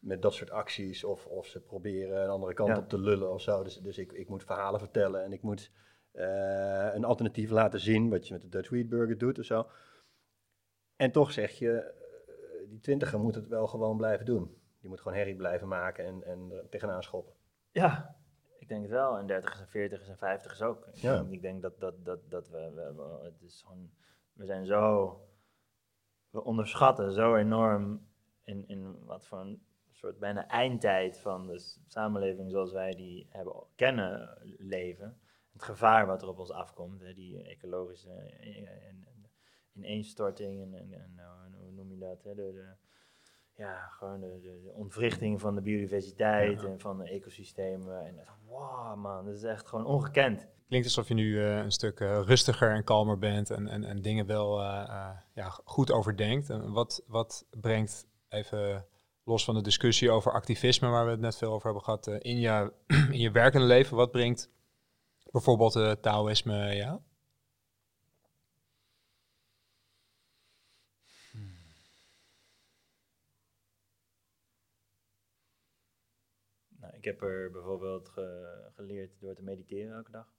[0.00, 2.78] met dat soort acties of, of ze proberen een andere kant Ja.
[2.78, 3.62] op te lullen of zo.
[3.62, 5.70] Dus, dus ik, ik moet verhalen vertellen en ik moet
[6.12, 9.66] eh, een alternatief laten zien, wat je met de Dutch Wheat Burger doet of zo.
[10.96, 14.60] En toch zeg je, eh, die twintiger moet het wel gewoon blijven doen.
[14.80, 17.32] Die moet gewoon herrie blijven maken en, en er tegenaan schoppen.
[17.70, 18.14] ja.
[18.58, 19.18] Ik denk het wel.
[19.18, 20.86] En 30 en 40 en 50 ook.
[20.86, 21.14] Ik, Ja.
[21.16, 23.90] denk, ik denk dat, dat, dat, dat we, we, we- het is gewoon,
[24.32, 25.10] we zijn zo,
[26.30, 28.06] we onderschatten zo enorm
[28.44, 29.65] in, in wat voor een
[29.96, 35.20] soort bijna eindtijd van de samenleving zoals wij die hebben, kennen leven.
[35.52, 39.30] Het gevaar wat er op ons afkomt, hè, die ecologische eh, en, en
[39.72, 42.74] ineenstorting en, en, en hoe noem je dat, hè, de, de,
[43.56, 48.06] ja, gewoon de, ontwrichting van de biodiversiteit en van de ecosystemen.
[48.06, 50.48] En wow man, dat is echt gewoon ongekend.
[50.68, 54.02] Klinkt alsof je nu eh, een stuk eh, rustiger en kalmer bent en, en, en
[54.02, 56.50] dingen wel eh, eh, ja, goed overdenkt.
[56.50, 58.86] En wat, wat brengt, even
[59.26, 62.16] los van de discussie over activisme, waar we het net veel over hebben gehad, eh,
[62.20, 62.72] in, je,
[63.14, 64.50] in je werkende leven, wat brengt
[65.30, 67.00] bijvoorbeeld het Taoïsme ja?
[76.68, 80.34] Nou, ik heb er bijvoorbeeld ge- geleerd door te mediteren elke dag.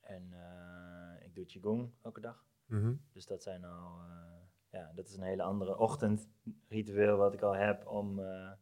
[0.00, 2.44] En eh, ik doe Qigong elke dag.
[2.66, 2.94] Mhm.
[3.12, 4.35] Dus dat zijn al, eh,
[4.76, 8.52] ja, dat is een hele andere ochtendritueel wat ik al heb om, eh,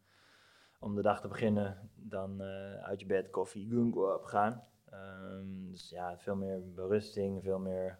[0.78, 4.64] om de dag te beginnen dan eh, uit je bed, koffie, gung op gaan.
[4.90, 7.98] Ehm, dus ja, veel meer berusting, veel meer,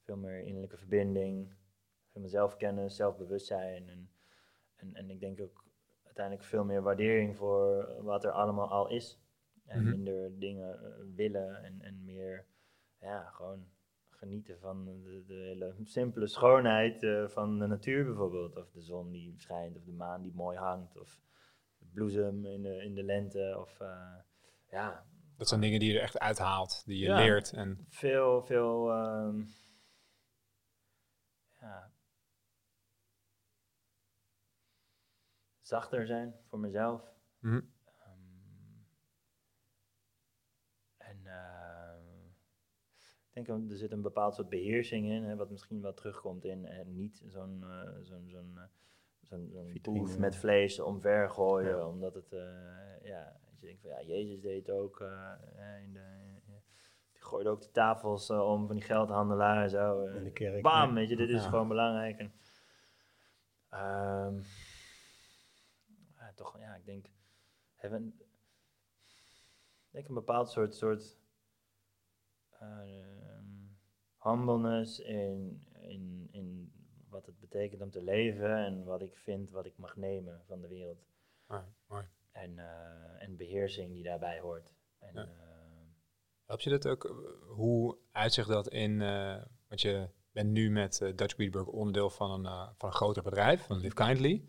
[0.00, 1.54] veel meer innerlijke verbinding,
[2.10, 3.88] veel meer zelfkennis, zelfbewustzijn.
[3.88, 4.10] En,
[4.76, 5.64] en, en ik denk ook
[6.04, 9.20] uiteindelijk veel meer waardering voor wat er allemaal al is.
[9.66, 9.90] En Mhm.
[9.90, 12.46] minder dingen eh, willen en, en meer,
[13.00, 13.66] ja, gewoon
[14.22, 18.56] genieten van de, de hele simpele schoonheid eh, van de natuur bijvoorbeeld.
[18.56, 21.20] Of de zon die schijnt, of de maan die mooi hangt, of
[21.78, 23.56] de bloesem in de, in de lente.
[23.58, 24.14] Of eh,
[24.70, 25.06] ja,
[25.36, 27.16] Dat zijn dingen die je er echt uithaalt, die je Ja.
[27.16, 27.52] leert.
[27.52, 29.42] En veel, veel ehm,
[31.60, 31.90] ja,
[35.60, 37.12] zachter zijn voor mezelf.
[37.38, 37.60] Mhm
[41.12, 42.30] en ehm,
[43.34, 46.66] ik denk er zit een bepaald soort beheersing in, hè, wat misschien wel terugkomt in
[46.66, 48.62] en niet zo'n eh, zo'n zo'n eh,
[49.22, 49.98] zo'n zo'n Vitrine.
[49.98, 51.86] boef met vlees omver gooien, Ja.
[51.86, 52.40] omdat het, eh,
[53.02, 56.40] ja, je denkt van ja, Jezus deed het ook eh, eh, in de,
[57.12, 60.00] die gooide ook de tafels eh, om van die geldhandelaar en zo.
[60.06, 60.14] eh.
[60.16, 60.62] In de kerk.
[60.62, 61.48] Bam, weet je, dit is Ja.
[61.48, 62.18] gewoon belangrijk.
[62.18, 62.32] En,
[63.70, 64.40] ehm,
[66.18, 67.06] ja, toch, ja, ik denk,
[67.74, 68.22] hebben, een-
[69.90, 71.20] denk een bepaald soort, soort
[74.22, 76.72] humbleness in, in, in
[77.08, 80.60] wat het betekent om te leven en wat ik vind, wat ik mag nemen van
[80.60, 81.04] de wereld.
[81.46, 82.04] mooi, mooi.
[82.32, 84.72] En, eh, en beheersing die daarbij hoort.
[84.98, 85.22] En, Ja.
[85.22, 85.30] eh,
[86.46, 87.04] Help je dat ook?
[87.04, 87.10] eh,
[87.48, 88.98] Hoe uitzicht dat in,
[89.68, 93.76] want je bent nu met Dutch Weedburg onderdeel van een, van een groter bedrijf, van
[93.78, 94.44] Live Kindly.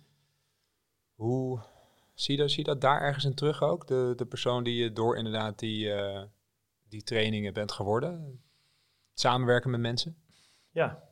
[1.14, 1.60] Hoe
[2.14, 3.88] zie je, dat, zie je dat daar ergens in terug ook?
[3.88, 5.94] De, de persoon die je door inderdaad die,
[6.88, 8.44] die trainingen bent geworden?
[9.14, 10.18] Samenwerken met mensen?
[10.72, 11.04] Ja,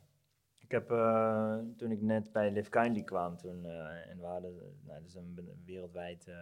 [0.58, 4.54] ik heb uh, toen ik net bij Live Kindly kwam, toen, uh, en we hadden,
[4.86, 6.36] nou, dat is een wereldwijd uh,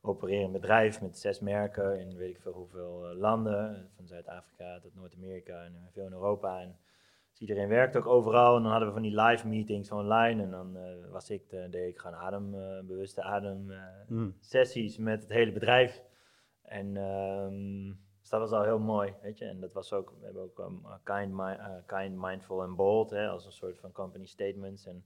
[0.00, 5.64] opererend bedrijf met zes merken in weet ik veel hoeveel landen, van Zuid-Afrika tot Noord-Amerika
[5.64, 6.60] en veel in Europa.
[6.60, 6.76] En
[7.30, 10.50] dus iedereen werkt ook overal en dan hadden we van die live meetings online en
[10.50, 10.78] dan
[11.10, 13.72] was ik, de, deed ik gewoon adembewuste adem
[14.08, 14.36] mm.
[14.40, 16.02] sessies met het hele bedrijf.
[16.62, 19.44] En um, dus dat was al heel mooi, weet je.
[19.44, 23.28] En dat was ook, we hebben ook um, kind, uh, kind, mindful en bold, hè,
[23.28, 24.86] als een soort van company statements.
[24.86, 25.04] En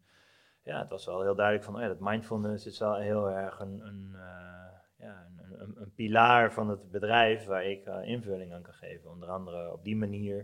[0.62, 3.60] ja, het was wel heel duidelijk van, oh ja, dat mindfulness is wel heel erg
[3.60, 8.62] een, een, uh, ja, een, een, een, pilaar van het bedrijf waar ik invulling aan
[8.62, 9.10] kan geven.
[9.10, 10.36] Onder andere op die manier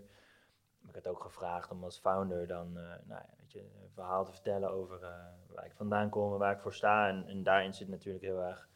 [0.81, 4.25] heb ik het ook gevraagd om als founder dan, nou ja, weet je, een verhaal
[4.25, 5.01] te vertellen over
[5.47, 7.09] waar ik vandaan kom en waar ik voor sta.
[7.09, 8.69] En, en daarin zit natuurlijk heel erg,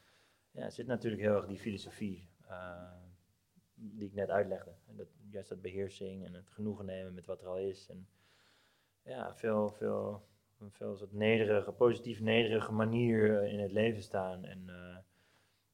[0.50, 2.28] ja, zit natuurlijk heel erg die filosofie
[3.80, 4.70] die ik net uitlegde.
[4.88, 7.88] En dat, juist dat beheersing en het genoegen nemen met wat er al is.
[7.88, 8.08] En
[9.02, 10.26] ja, veel, veel,
[10.68, 14.44] veel soort nederige, positief nederige manier eh, in het leven staan.
[14.44, 14.96] En uh,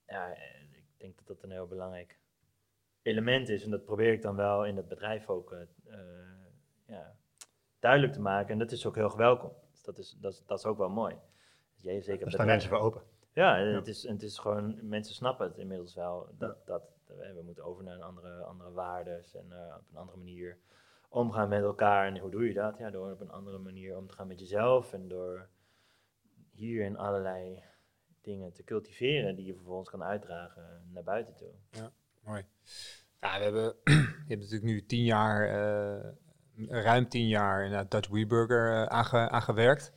[0.06, 0.26] ja,
[0.72, 2.18] ik denk dat dat een heel belangrijk
[3.02, 3.64] element is.
[3.64, 5.60] En dat probeer ik dan wel in het bedrijf ook uh,
[6.86, 7.16] ja,
[7.78, 8.52] duidelijk te maken.
[8.52, 9.52] En dat is ook heel welkom.
[9.70, 11.16] Dus dat is, dat, is, dat is ook wel mooi.
[11.74, 13.02] Dus jij, zeker Daar staan mensen voor open.
[13.32, 16.28] Ja, Het, is, het is gewoon, mensen snappen het inmiddels wel.
[16.38, 20.18] Dat, dat, we moeten over naar een andere, andere waardes en uh, op een andere
[20.18, 20.58] manier
[21.08, 22.06] omgaan met elkaar.
[22.06, 22.78] En hoe doe je dat?
[22.78, 25.48] Ja, door op een andere manier om te gaan met jezelf en door
[26.52, 27.62] hierin allerlei
[28.20, 31.52] dingen te cultiveren die je vervolgens kan uitdragen naar buiten toe.
[31.70, 31.92] Ja,
[32.24, 32.44] mooi.
[33.20, 33.74] Ja, we hebben,
[34.28, 36.10] je hebt natuurlijk nu tien jaar, uh,
[36.68, 39.92] ruim tien jaar in Dutch WeBurger uh, aange, aangewerkt.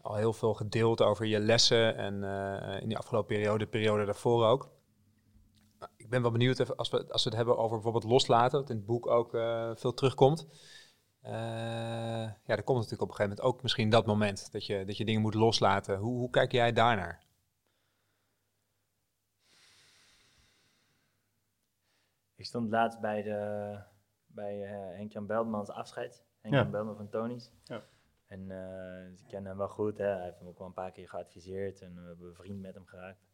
[0.00, 2.22] Al heel veel gedeeld over je lessen en
[2.80, 4.73] in die afgelopen periode, de periode daarvoor ook
[6.04, 8.76] ik ben wel benieuwd als we, als we het hebben over bijvoorbeeld loslaten, wat in
[8.76, 10.46] het boek ook uh, veel terugkomt.
[11.22, 14.84] Uh, ja, er komt natuurlijk op een gegeven moment ook misschien dat moment dat je,
[14.84, 15.98] dat je dingen moet loslaten.
[15.98, 17.22] Hoe, hoe kijk jij daarnaar?
[22.34, 23.78] Ik stond laatst bij, de,
[24.26, 26.24] bij uh, Henk-Jan Belmans afscheid.
[26.40, 26.94] Henk-Jan ja.
[26.94, 27.50] Van Tony's.
[27.64, 27.82] Ja.
[28.26, 29.98] En uh, ik ken hem wel goed.
[29.98, 30.06] Hè.
[30.06, 32.86] Hij heeft me ook wel een paar keer geadviseerd en we hebben vriend met hem
[32.86, 33.24] geraakt.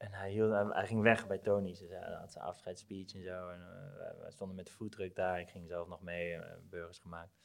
[0.00, 1.74] En hij, hield, hij, ging weg bij Tony.
[1.74, 3.48] Ze zei, hij had zijn afscheidsspeech en zo.
[3.48, 5.40] En uh, wij stonden met de foodtruck daar.
[5.40, 7.38] Ik ging zelf nog mee, uh, burgers gemaakt.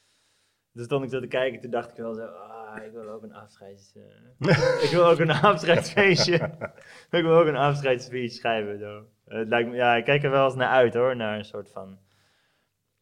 [0.72, 1.62] Dus stond ik zo te kijken.
[1.62, 3.96] Toen dacht ik wel zo, ah, ik wil ook een afscheids...
[3.96, 6.36] Uh, ik wil ook een afscheidsfeestje.
[7.20, 8.80] ik wil ook een afscheidsspeech schrijven.
[8.80, 9.06] Zo.
[9.26, 11.16] Het lijkt me, ja, ik kijk er wel eens naar uit hoor.
[11.16, 12.00] Naar een soort van...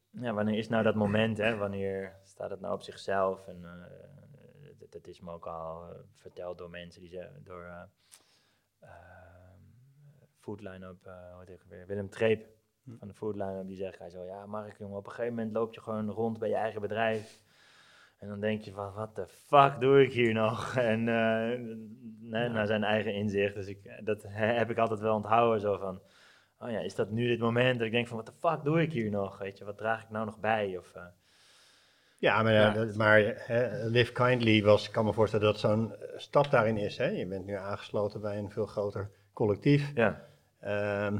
[0.10, 1.56] Ja, wanneer is nou dat moment, hè?
[1.56, 3.47] Wanneer staat het nou op zichzelf?
[3.47, 3.62] En
[4.80, 7.30] dat, dat, is me ook al verteld door mensen die ze...
[7.43, 7.88] Door,
[10.44, 12.46] foodline up, uh, wat ik weer, Willem Treep
[12.84, 12.98] hm.
[12.98, 15.54] van de foodline up, die zegt hij zo, ja Mark jongen, op een gegeven moment
[15.54, 17.41] loop je gewoon rond bij je eigen bedrijf.
[18.20, 20.76] En dan denk je van, wat de fuck doe ik hier nog?
[20.94, 21.60] En uh,
[22.20, 23.54] nee, naar zijn eigen inzicht.
[23.56, 24.24] Dus ik, dat
[24.60, 26.02] heb ik altijd wel onthouden, zo van,
[26.60, 27.78] oh ja, is dat nu dit moment?
[27.78, 29.38] Dat ik denk van, wat de fuck doe ik hier nog?
[29.38, 30.78] Weet je, wat draag ik nou nog bij?
[30.78, 31.04] Of, uh,
[32.18, 32.86] ja, maar, ja.
[32.96, 36.98] maar hè, Live Kindly was, ik kan me voorstellen dat zo'n stap daarin is.
[36.98, 37.08] Hè?
[37.08, 39.91] Je bent nu aangesloten bij een veel groter collectief.
[39.96, 40.26] Ja.
[40.64, 41.20] Ehm,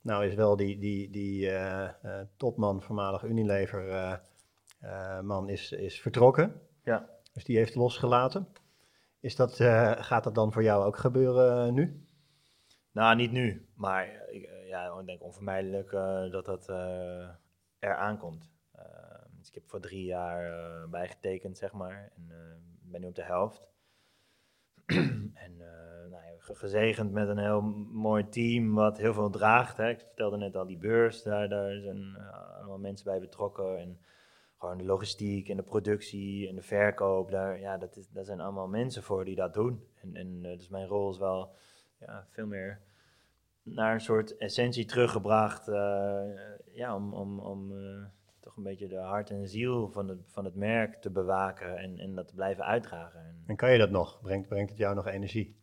[0.00, 3.88] nou is wel die, die, die uh, uh, topman, voormalig Unilever
[4.82, 6.60] uh, man, is, is vertrokken.
[6.84, 7.08] Ja.
[7.32, 8.48] Dus die heeft losgelaten.
[9.20, 9.54] Is dat,
[9.98, 12.06] gaat dat dan voor jou ook gebeuren nu?
[12.92, 13.68] Nou, niet nu.
[13.74, 15.90] Maar ik, ja, ik denk onvermijdelijk
[16.30, 16.68] dat dat
[17.78, 18.50] er aankomt.
[18.74, 22.12] Ehm, dus ik heb voor drie jaar bijgetekend, zeg maar.
[22.16, 22.32] En
[22.82, 23.62] ben nu op de helft.
[25.44, 25.60] en
[26.10, 29.76] nou, gezegend met een heel mooi team wat heel veel draagt.
[29.76, 29.88] Hè.
[29.88, 33.78] Ik vertelde net al die beurs, daar, daar zijn uh, allemaal mensen bij betrokken.
[33.78, 33.98] En
[34.58, 38.40] gewoon de logistiek en de productie en de verkoop, daar, ja, dat, is, daar zijn
[38.40, 39.84] allemaal mensen voor die dat doen.
[39.94, 41.54] En, en uh, dus mijn rol is wel
[41.98, 42.80] ja, veel meer
[43.62, 45.66] naar een soort essentie teruggebracht.
[46.72, 47.72] ja, om, om, om
[48.40, 51.98] toch een beetje de hart en ziel van het, van het merk te bewaken en,
[51.98, 53.20] en dat te blijven uitdragen.
[53.20, 54.20] En, en kan je dat nog?
[54.20, 55.57] Brengt, brengt het jou nog energie?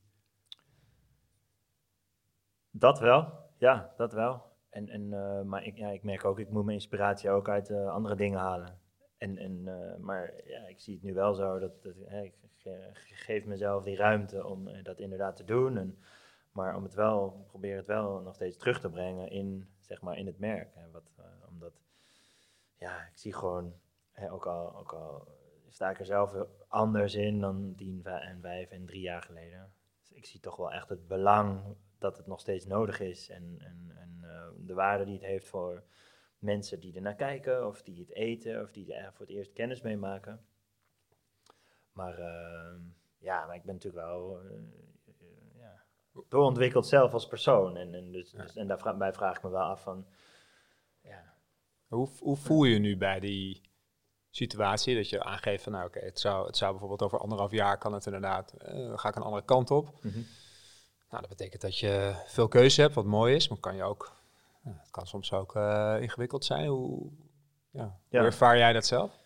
[2.77, 4.43] Dat wel, ja, dat wel.
[4.69, 7.69] En, en, uh, maar ik, ja, ik merk ook, ik moet mijn inspiratie ook uit
[7.69, 8.79] uh, andere dingen halen.
[9.17, 12.33] En, en, uh, maar ja, ik zie het nu wel zo, dat, dat hè, ik
[13.03, 15.77] geef mezelf die ruimte om dat inderdaad te doen.
[15.77, 15.97] En,
[16.51, 20.17] maar om het wel, probeer het wel nog steeds terug te brengen in, zeg maar,
[20.17, 20.75] in het merk.
[20.75, 21.11] Hè, wat,
[21.49, 21.73] omdat
[22.75, 23.73] ja, ik zie gewoon,
[24.11, 25.27] hè, ook, al, ook al
[25.69, 26.35] sta ik er zelf
[26.67, 29.73] anders in dan tien en vijf en drie jaar geleden.
[29.99, 33.55] Dus ik zie toch wel echt het belang dat het nog steeds nodig is en,
[33.59, 35.83] en, en eh, de waarde die het heeft voor
[36.39, 39.81] mensen die ernaar kijken of die het eten of die er voor het eerst kennis
[39.81, 40.45] mee maken.
[41.91, 42.79] Maar ehm,
[43.17, 44.49] ja, maar ik ben natuurlijk wel eh,
[45.59, 45.83] ja,
[46.29, 47.77] doorontwikkeld zelf als persoon.
[47.77, 48.41] En, en, dus, Ja.
[48.41, 50.07] dus, en daarbij vraag ik me wel af van,
[51.01, 51.33] ja,
[51.87, 53.61] Hoe, hoe voel je je nu bij die
[54.29, 57.77] situatie dat je aangeeft van nou oké, het, zou, het zou bijvoorbeeld over anderhalf jaar
[57.77, 59.89] kan het inderdaad, eh, ga ik een andere kant op.
[61.15, 64.15] Nou, dat betekent dat je veel keuze hebt, wat mooi is, maar kan je ook,
[64.63, 66.67] het kan soms ook eh, ingewikkeld zijn.
[66.67, 67.11] Hoe,
[67.71, 68.17] ja, Ja.
[68.19, 69.17] hoe ervaar jij dat zelf?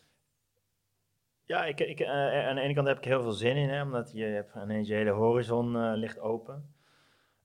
[1.43, 3.81] Ja, ik, ik, eh, aan de ene kant heb ik heel veel zin in, hè,
[3.83, 6.73] omdat je hebt ineens je hele horizon eh, ligt open.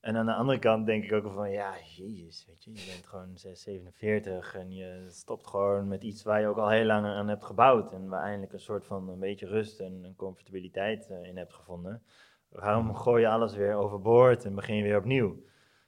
[0.00, 3.06] En aan de andere kant denk ik ook van, ja, jezus, weet je, je bent
[3.06, 7.06] gewoon 6, 47 en je stopt gewoon met iets waar je ook al heel lang
[7.06, 7.92] aan hebt gebouwd.
[7.92, 11.54] En waar eindelijk een soort van een beetje rust en een comfortabiliteit eh, in hebt
[11.54, 12.02] gevonden.
[12.54, 15.42] Waarom gooi je alles weer overboord en begin je weer opnieuw?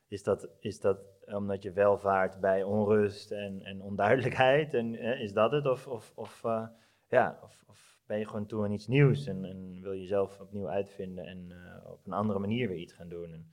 [0.09, 4.75] Is dat, is dat omdat je welvaart bij onrust en, en onduidelijkheid?
[4.75, 5.67] En eh, is dat het?
[5.67, 6.67] Of, of, of eh,
[7.09, 10.41] ja, of, of ben je gewoon toe aan iets nieuws en, en wil je jezelf
[10.41, 13.33] opnieuw uitvinden en eh, op een andere manier weer iets gaan doen.
[13.33, 13.51] En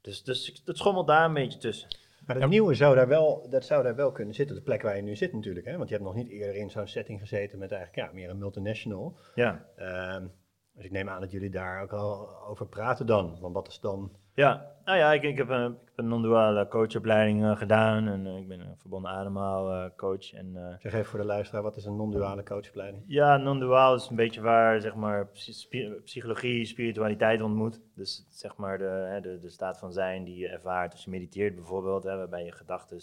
[0.00, 1.88] dus, dus het schommelt daar een beetje tussen.
[2.26, 4.96] Maar het nieuwe zou daar, wel, dat zou daar wel kunnen zitten, de plek waar
[4.96, 5.66] je nu zit natuurlijk.
[5.66, 5.76] Hè?
[5.76, 8.38] Want je hebt nog niet eerder in zo'n setting gezeten met eigenlijk ja, meer een
[8.38, 9.18] multinational.
[9.34, 10.26] Ja, Ehm,
[10.74, 13.38] dus ik neem aan dat jullie daar ook al over praten dan.
[13.40, 14.10] Want wat is dan...
[14.34, 14.70] ja.
[14.84, 18.36] nou ja, ik, ik heb een, ik heb een non-duale coachopleiding eh, gedaan en eh,
[18.36, 20.32] ik ben een verbonden ademhaal eh, coach.
[20.32, 23.02] En, Zeg even voor de luisteraar, wat is een non-duale coachopleiding?
[23.06, 25.28] Ja, non-duaal is een beetje waar zeg maar,
[26.04, 27.80] psychologie, spiritualiteit ontmoet.
[27.94, 31.10] Dus zeg maar de, hè, de, de staat van zijn die je ervaart als je
[31.10, 33.00] mediteert bijvoorbeeld, hè, waarbij je gedachten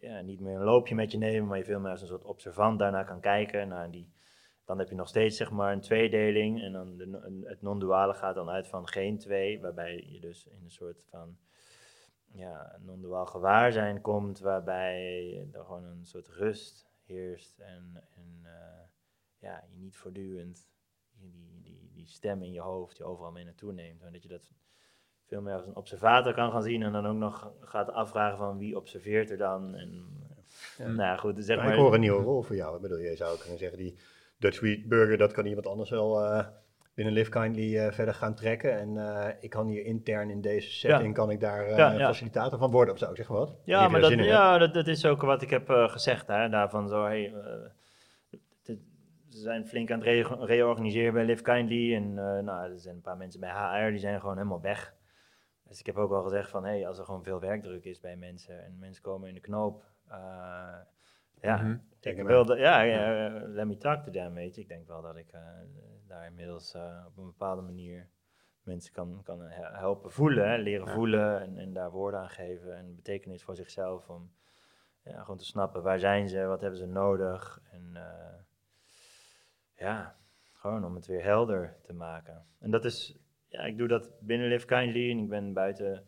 [0.00, 2.24] ja, niet meer een loopje met je nemen, maar je veel meer als een soort
[2.24, 3.68] observant daarnaar kan kijken.
[3.68, 4.12] Naar die,
[4.68, 8.34] dan heb je nog steeds zeg maar, een tweedeling en dan de, het non-duale gaat
[8.34, 11.36] dan uit van geen twee, waarbij je dus in een soort van
[12.32, 18.84] ja, non-duaal gewaarzijn komt, waarbij er gewoon een soort rust heerst en, en eh,
[19.38, 20.68] ja, je niet voortdurend
[21.10, 24.00] die, die, die, die stem in je hoofd je overal mee naartoe neemt.
[24.00, 24.52] Maar dat je dat
[25.24, 28.58] veel meer als een observator kan gaan zien en dan ook nog gaat afvragen van
[28.58, 29.74] wie observeert er dan.
[29.74, 30.16] En,
[30.78, 31.74] Nou ja, goed, zeg Maar maar.
[31.74, 32.76] ik hoor een nieuwe rol voor jou.
[32.76, 33.98] Ik bedoel, je zou kunnen zeggen, die
[34.38, 36.46] Dutch Wheat Burger, dat kan iemand anders wel eh,
[36.94, 38.78] binnen Live Kindly eh, verder gaan trekken.
[38.78, 42.70] En eh, ik kan hier intern in deze setting, kan ik daar Ja, facilitator van
[42.70, 43.56] worden of zo, zeg maar wat.
[43.64, 46.26] Ja, maar dat, ja, dat, dat is ook wat ik heb gezegd.
[46.26, 47.32] Hè, daarvan zo, hey,
[49.28, 51.94] ze zijn flink aan het re- reorganiseren bij Live Kindly.
[51.94, 52.14] En
[52.44, 54.94] nou, er zijn een paar mensen bij HR, die zijn gewoon helemaal weg.
[55.68, 58.16] Dus ik heb ook wel gezegd van, hey, als er gewoon veel werkdruk is bij
[58.16, 59.82] mensen en mensen komen in de knoop.
[61.40, 61.76] Ja, Mhm.
[62.00, 64.60] Ik hem wil dat- ja, ja, eh, let me talk to them, weet je.
[64.60, 65.40] Ik denk wel dat ik eh,
[66.06, 68.08] daar inmiddels eh, op een bepaalde manier
[68.62, 70.92] mensen kan, kan he- helpen voelen, hè, leren Ja.
[70.92, 74.30] voelen en, en daar woorden aan geven en betekenis voor zichzelf om
[75.04, 78.34] ja, gewoon te snappen waar zijn ze, wat hebben ze nodig en eh,
[79.74, 80.16] ja,
[80.52, 82.46] gewoon om het weer helder te maken.
[82.58, 83.18] En dat is,
[83.48, 86.06] ja, ik doe dat binnen Live Kindly en ik ben buiten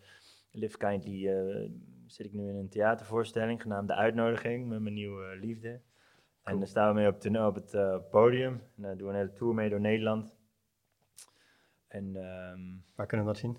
[0.51, 1.71] Live Kindly eh,
[2.11, 5.81] zit ik nu in een theatervoorstelling genaamd De Uitnodiging met mijn nieuwe liefde.
[6.43, 8.53] En daar staan we mee op, toneel- op het eh, podium.
[8.77, 10.35] En daar doen we een hele tour mee door Nederland.
[11.89, 12.61] En ehm,
[12.97, 13.59] Waar kunnen we dat zien?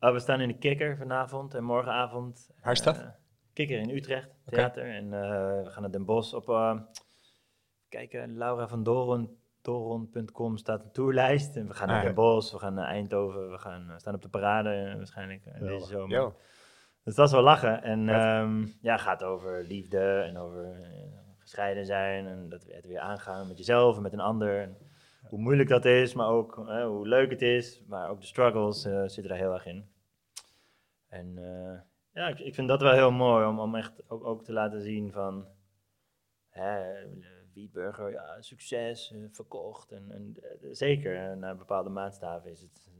[0.00, 2.50] oh, we staan in de Kikker vanavond en morgenavond.
[2.62, 2.98] Waar is dat?
[2.98, 3.08] Eh,
[3.52, 4.84] Kikker in Utrecht, theater.
[4.94, 6.48] En eh, we gaan naar Den Bosch op...
[6.48, 6.80] eh
[7.88, 11.56] kijken, Laura van Doren, Doron.com staat een tourlijst.
[11.56, 12.04] En we gaan naar Ah.
[12.04, 15.44] Den Bosch, we gaan naar Eindhoven, we gaan, eh, staan op de parade eh, waarschijnlijk
[15.46, 15.78] eh, Geweldig.
[15.78, 16.16] deze zomer.
[16.16, 16.36] Yo.
[17.04, 17.82] Dus dat is wel lachen.
[17.82, 23.00] En ehm ja, gaat over liefde en over eh, gescheiden zijn en dat het weer
[23.00, 24.60] aangaan met jezelf en met een ander.
[24.60, 24.76] En
[25.28, 27.82] hoe moeilijk dat is, maar ook eh, hoe leuk het is.
[27.86, 29.88] Maar ook de struggles eh, zitten daar heel erg in.
[31.08, 31.34] En
[32.12, 34.80] ja, ik, ik vind dat wel heel mooi om, om echt ook, ook te laten
[34.80, 35.46] zien van...
[36.48, 36.82] Hè,
[37.54, 39.92] Wietburger, ja, succes, verkocht.
[39.92, 40.36] En, en
[40.76, 42.90] zeker, naar bepaalde maatstaven is het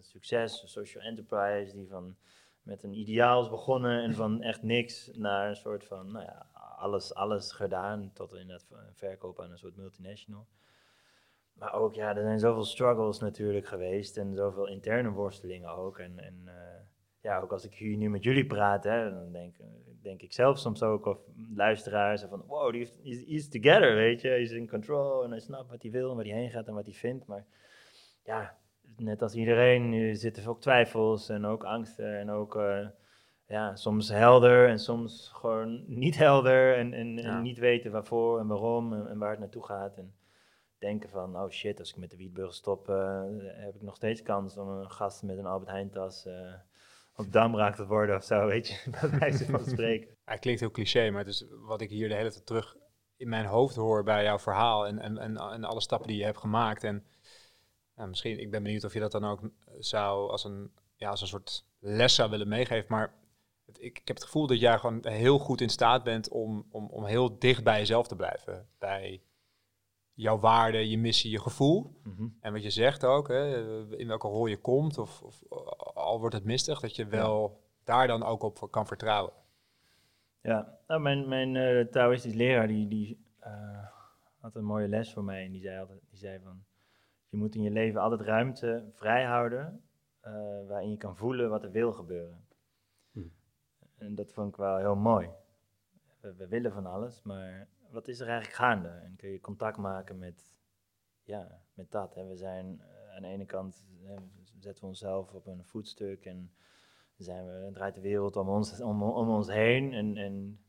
[0.00, 2.16] succes, social enterprise die van
[2.62, 6.46] met een ideaal is begonnen en van echt niks naar een soort van, nou ja,
[6.76, 10.46] alles, alles gedaan tot inderdaad een verkoop aan een soort multinational.
[11.52, 15.98] Maar ook, ja, er zijn zoveel struggles natuurlijk geweest en zoveel interne worstelingen ook.
[15.98, 16.80] En, en eh,
[17.20, 19.56] ja, ook als ik hier nu met jullie praat, hè, dan denk,
[20.02, 21.18] denk ik zelf soms ook, of
[21.54, 22.90] luisteraars, van wow, die
[23.26, 24.28] he's together, weet je.
[24.28, 26.66] Hij is in control en hij snapt wat hij wil en waar hij heen gaat
[26.66, 27.26] en wat hij vindt.
[27.26, 27.46] Maar
[28.24, 28.58] ja,
[28.96, 32.86] net als iedereen nu zitten ook twijfels en ook angsten en ook eh,
[33.46, 37.36] ja, soms helder en soms gewoon niet helder en, en, Ja.
[37.36, 39.96] en niet weten waarvoor en waarom en, en waar het naartoe gaat.
[39.96, 40.14] En
[40.78, 44.22] denken van, oh shit, als ik met de wietburger stop, eh, heb ik nog steeds
[44.22, 46.32] kans om een gast met een Albert Heijn tas uh,
[47.16, 50.16] op damraak te worden of zo, weet je, bij wijze van spreken.
[50.24, 52.76] Hij klinkt heel cliché, maar het is wat ik hier de hele tijd terug
[53.16, 56.24] in mijn hoofd hoor bij jouw verhaal en, en, en, en alle stappen die je
[56.24, 56.84] hebt gemaakt.
[56.84, 57.04] En
[58.02, 59.40] nou, misschien, ik ben benieuwd of je dat dan ook
[59.78, 63.14] zou als een, ja, als een soort les zou willen meegeven, maar
[63.66, 66.88] ik, ik, heb het gevoel dat jij gewoon heel goed in staat bent om, om,
[66.88, 68.68] om heel dicht bij jezelf te blijven.
[68.78, 69.22] Bij
[70.12, 72.00] jouw waarde, je missie, je gevoel.
[72.02, 72.28] Mhm.
[72.40, 75.42] En wat je zegt ook, hè, in welke rol je komt, of, of
[75.94, 79.32] al wordt het mistig, dat je wel daar dan ook op kan vertrouwen.
[80.40, 83.86] Ja, nou, mijn, mijn uh, Taoïstisch leraar die, die uh,
[84.38, 85.44] had een mooie les voor mij.
[85.44, 86.64] En die zei, altijd, die zei van,
[87.32, 89.82] je moet in je leven altijd ruimte vrijhouden
[90.26, 90.32] uh,
[90.68, 92.46] waarin je kan voelen wat er wil gebeuren.
[93.12, 93.20] Hm.
[93.98, 95.30] En dat vond ik wel heel mooi.
[96.20, 98.88] We, we, willen van alles, maar wat is er eigenlijk gaande?
[98.88, 100.54] En kun je contact maken met,
[101.22, 102.14] ja, met dat.
[102.14, 102.26] Hè?
[102.26, 102.82] We zijn
[103.14, 104.14] aan de ene kant, hè,
[104.58, 106.52] zetten we onszelf op een voetstuk en
[107.16, 109.92] zijn we, draait de wereld om ons, om, om ons heen.
[109.92, 110.60] En, en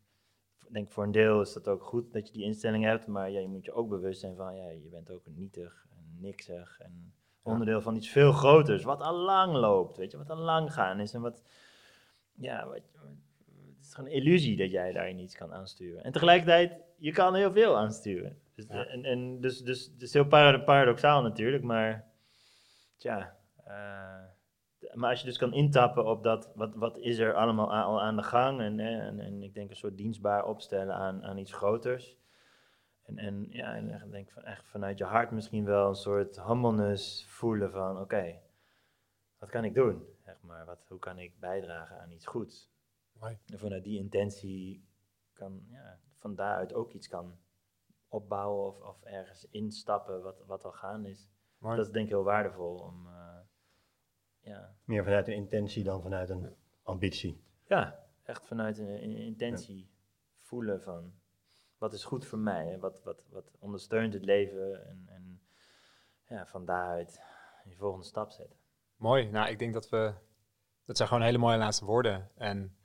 [0.65, 3.29] ik denk voor een deel is dat ook goed dat je die instelling hebt, maar
[3.29, 6.79] ja, je moet je ook bewust zijn van, ja, je bent ook nietig en niksig
[6.79, 10.73] en onderdeel van iets veel groters, wat al lang loopt, weet je, wat al lang
[10.73, 11.43] gaan is en wat,
[12.33, 16.03] ja, wat, het is gewoon een illusie dat jij daarin iets kan aansturen.
[16.03, 18.37] En tegelijkertijd, je kan heel veel aansturen.
[18.55, 20.27] Dus, en, en dus, dus, het is heel
[20.65, 22.07] paradoxaal natuurlijk, maar,
[22.97, 23.35] tja,
[23.67, 28.01] uh, maar als je dus kan intappen op dat, wat, wat is er allemaal al
[28.01, 31.53] aan de gang en, en, en ik denk een soort dienstbaar opstellen aan, aan iets
[31.53, 32.17] groters.
[33.17, 36.41] En, en ja, en ik denk van, echt vanuit je hart misschien wel een soort
[36.41, 38.39] humbleness voelen van oké,
[39.37, 40.05] wat kan ik doen?
[40.25, 42.71] Zeg maar, wat, hoe kan ik bijdragen aan iets goeds?
[43.19, 44.87] En vanuit die intentie
[45.33, 47.37] kan, ja, van daaruit ook iets kan
[48.07, 51.29] opbouwen of, of ergens instappen wat, wat al gaan is.
[51.59, 53.07] Dat is denk ik heel waardevol om...
[53.07, 53.39] Uh,
[54.39, 54.75] ja.
[54.83, 57.43] Meer vanuit een intentie dan vanuit een ambitie.
[57.67, 59.89] Ja, echt vanuit een, intentie
[60.37, 61.13] voelen van
[61.83, 65.41] wat is goed voor mij en wat, wat, wat ondersteunt het leven en, en
[66.27, 67.21] ja, van daaruit
[67.63, 68.57] je volgende stap zetten.
[68.95, 70.13] Mooi, nou ik denk dat we,
[70.85, 72.29] dat zijn gewoon hele mooie laatste woorden.
[72.35, 72.77] En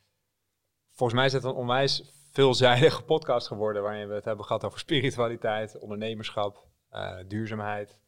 [0.92, 4.78] volgens mij is het een onwijs veelzijdige podcast geworden waarin we het hebben gehad over
[4.78, 8.00] spiritualiteit, ondernemerschap, uh, duurzaamheid,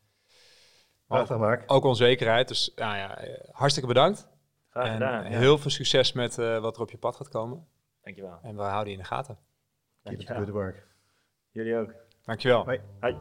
[1.07, 1.62] Prachtig, Mark.
[1.66, 2.49] Ook onzekerheid.
[2.49, 3.18] Dus nou ja,
[3.53, 4.28] hartstikke bedankt.
[4.68, 5.24] Graag gedaan.
[5.24, 7.66] En heel veel succes met uh, wat er op je pad gaat komen.
[8.03, 8.38] Dankjewel.
[8.43, 9.38] En we houden je in de gaten.
[10.05, 10.86] Keep good work.
[11.51, 11.94] Jullie ook.
[12.24, 12.64] Dankjewel.
[12.64, 12.80] Hoi.
[13.01, 13.16] Hoi.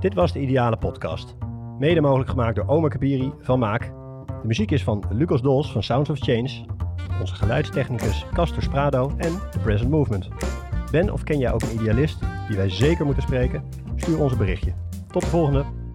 [0.00, 1.36] Dit was de Ideale Podcast.
[1.78, 3.80] Mede mogelijk gemaakt door Oma Kabiri van Maak.
[4.26, 6.64] De muziek is van Lucas Dols van Sounds of Change.
[7.20, 10.28] Onze geluidstechnicus Castor Sprado en The Present Movement.
[10.90, 13.64] Ben of ken jij ook een idealist die wij zeker moeten spreken?
[13.96, 14.74] Stuur ons een berichtje.
[15.10, 15.85] Tot de volgende!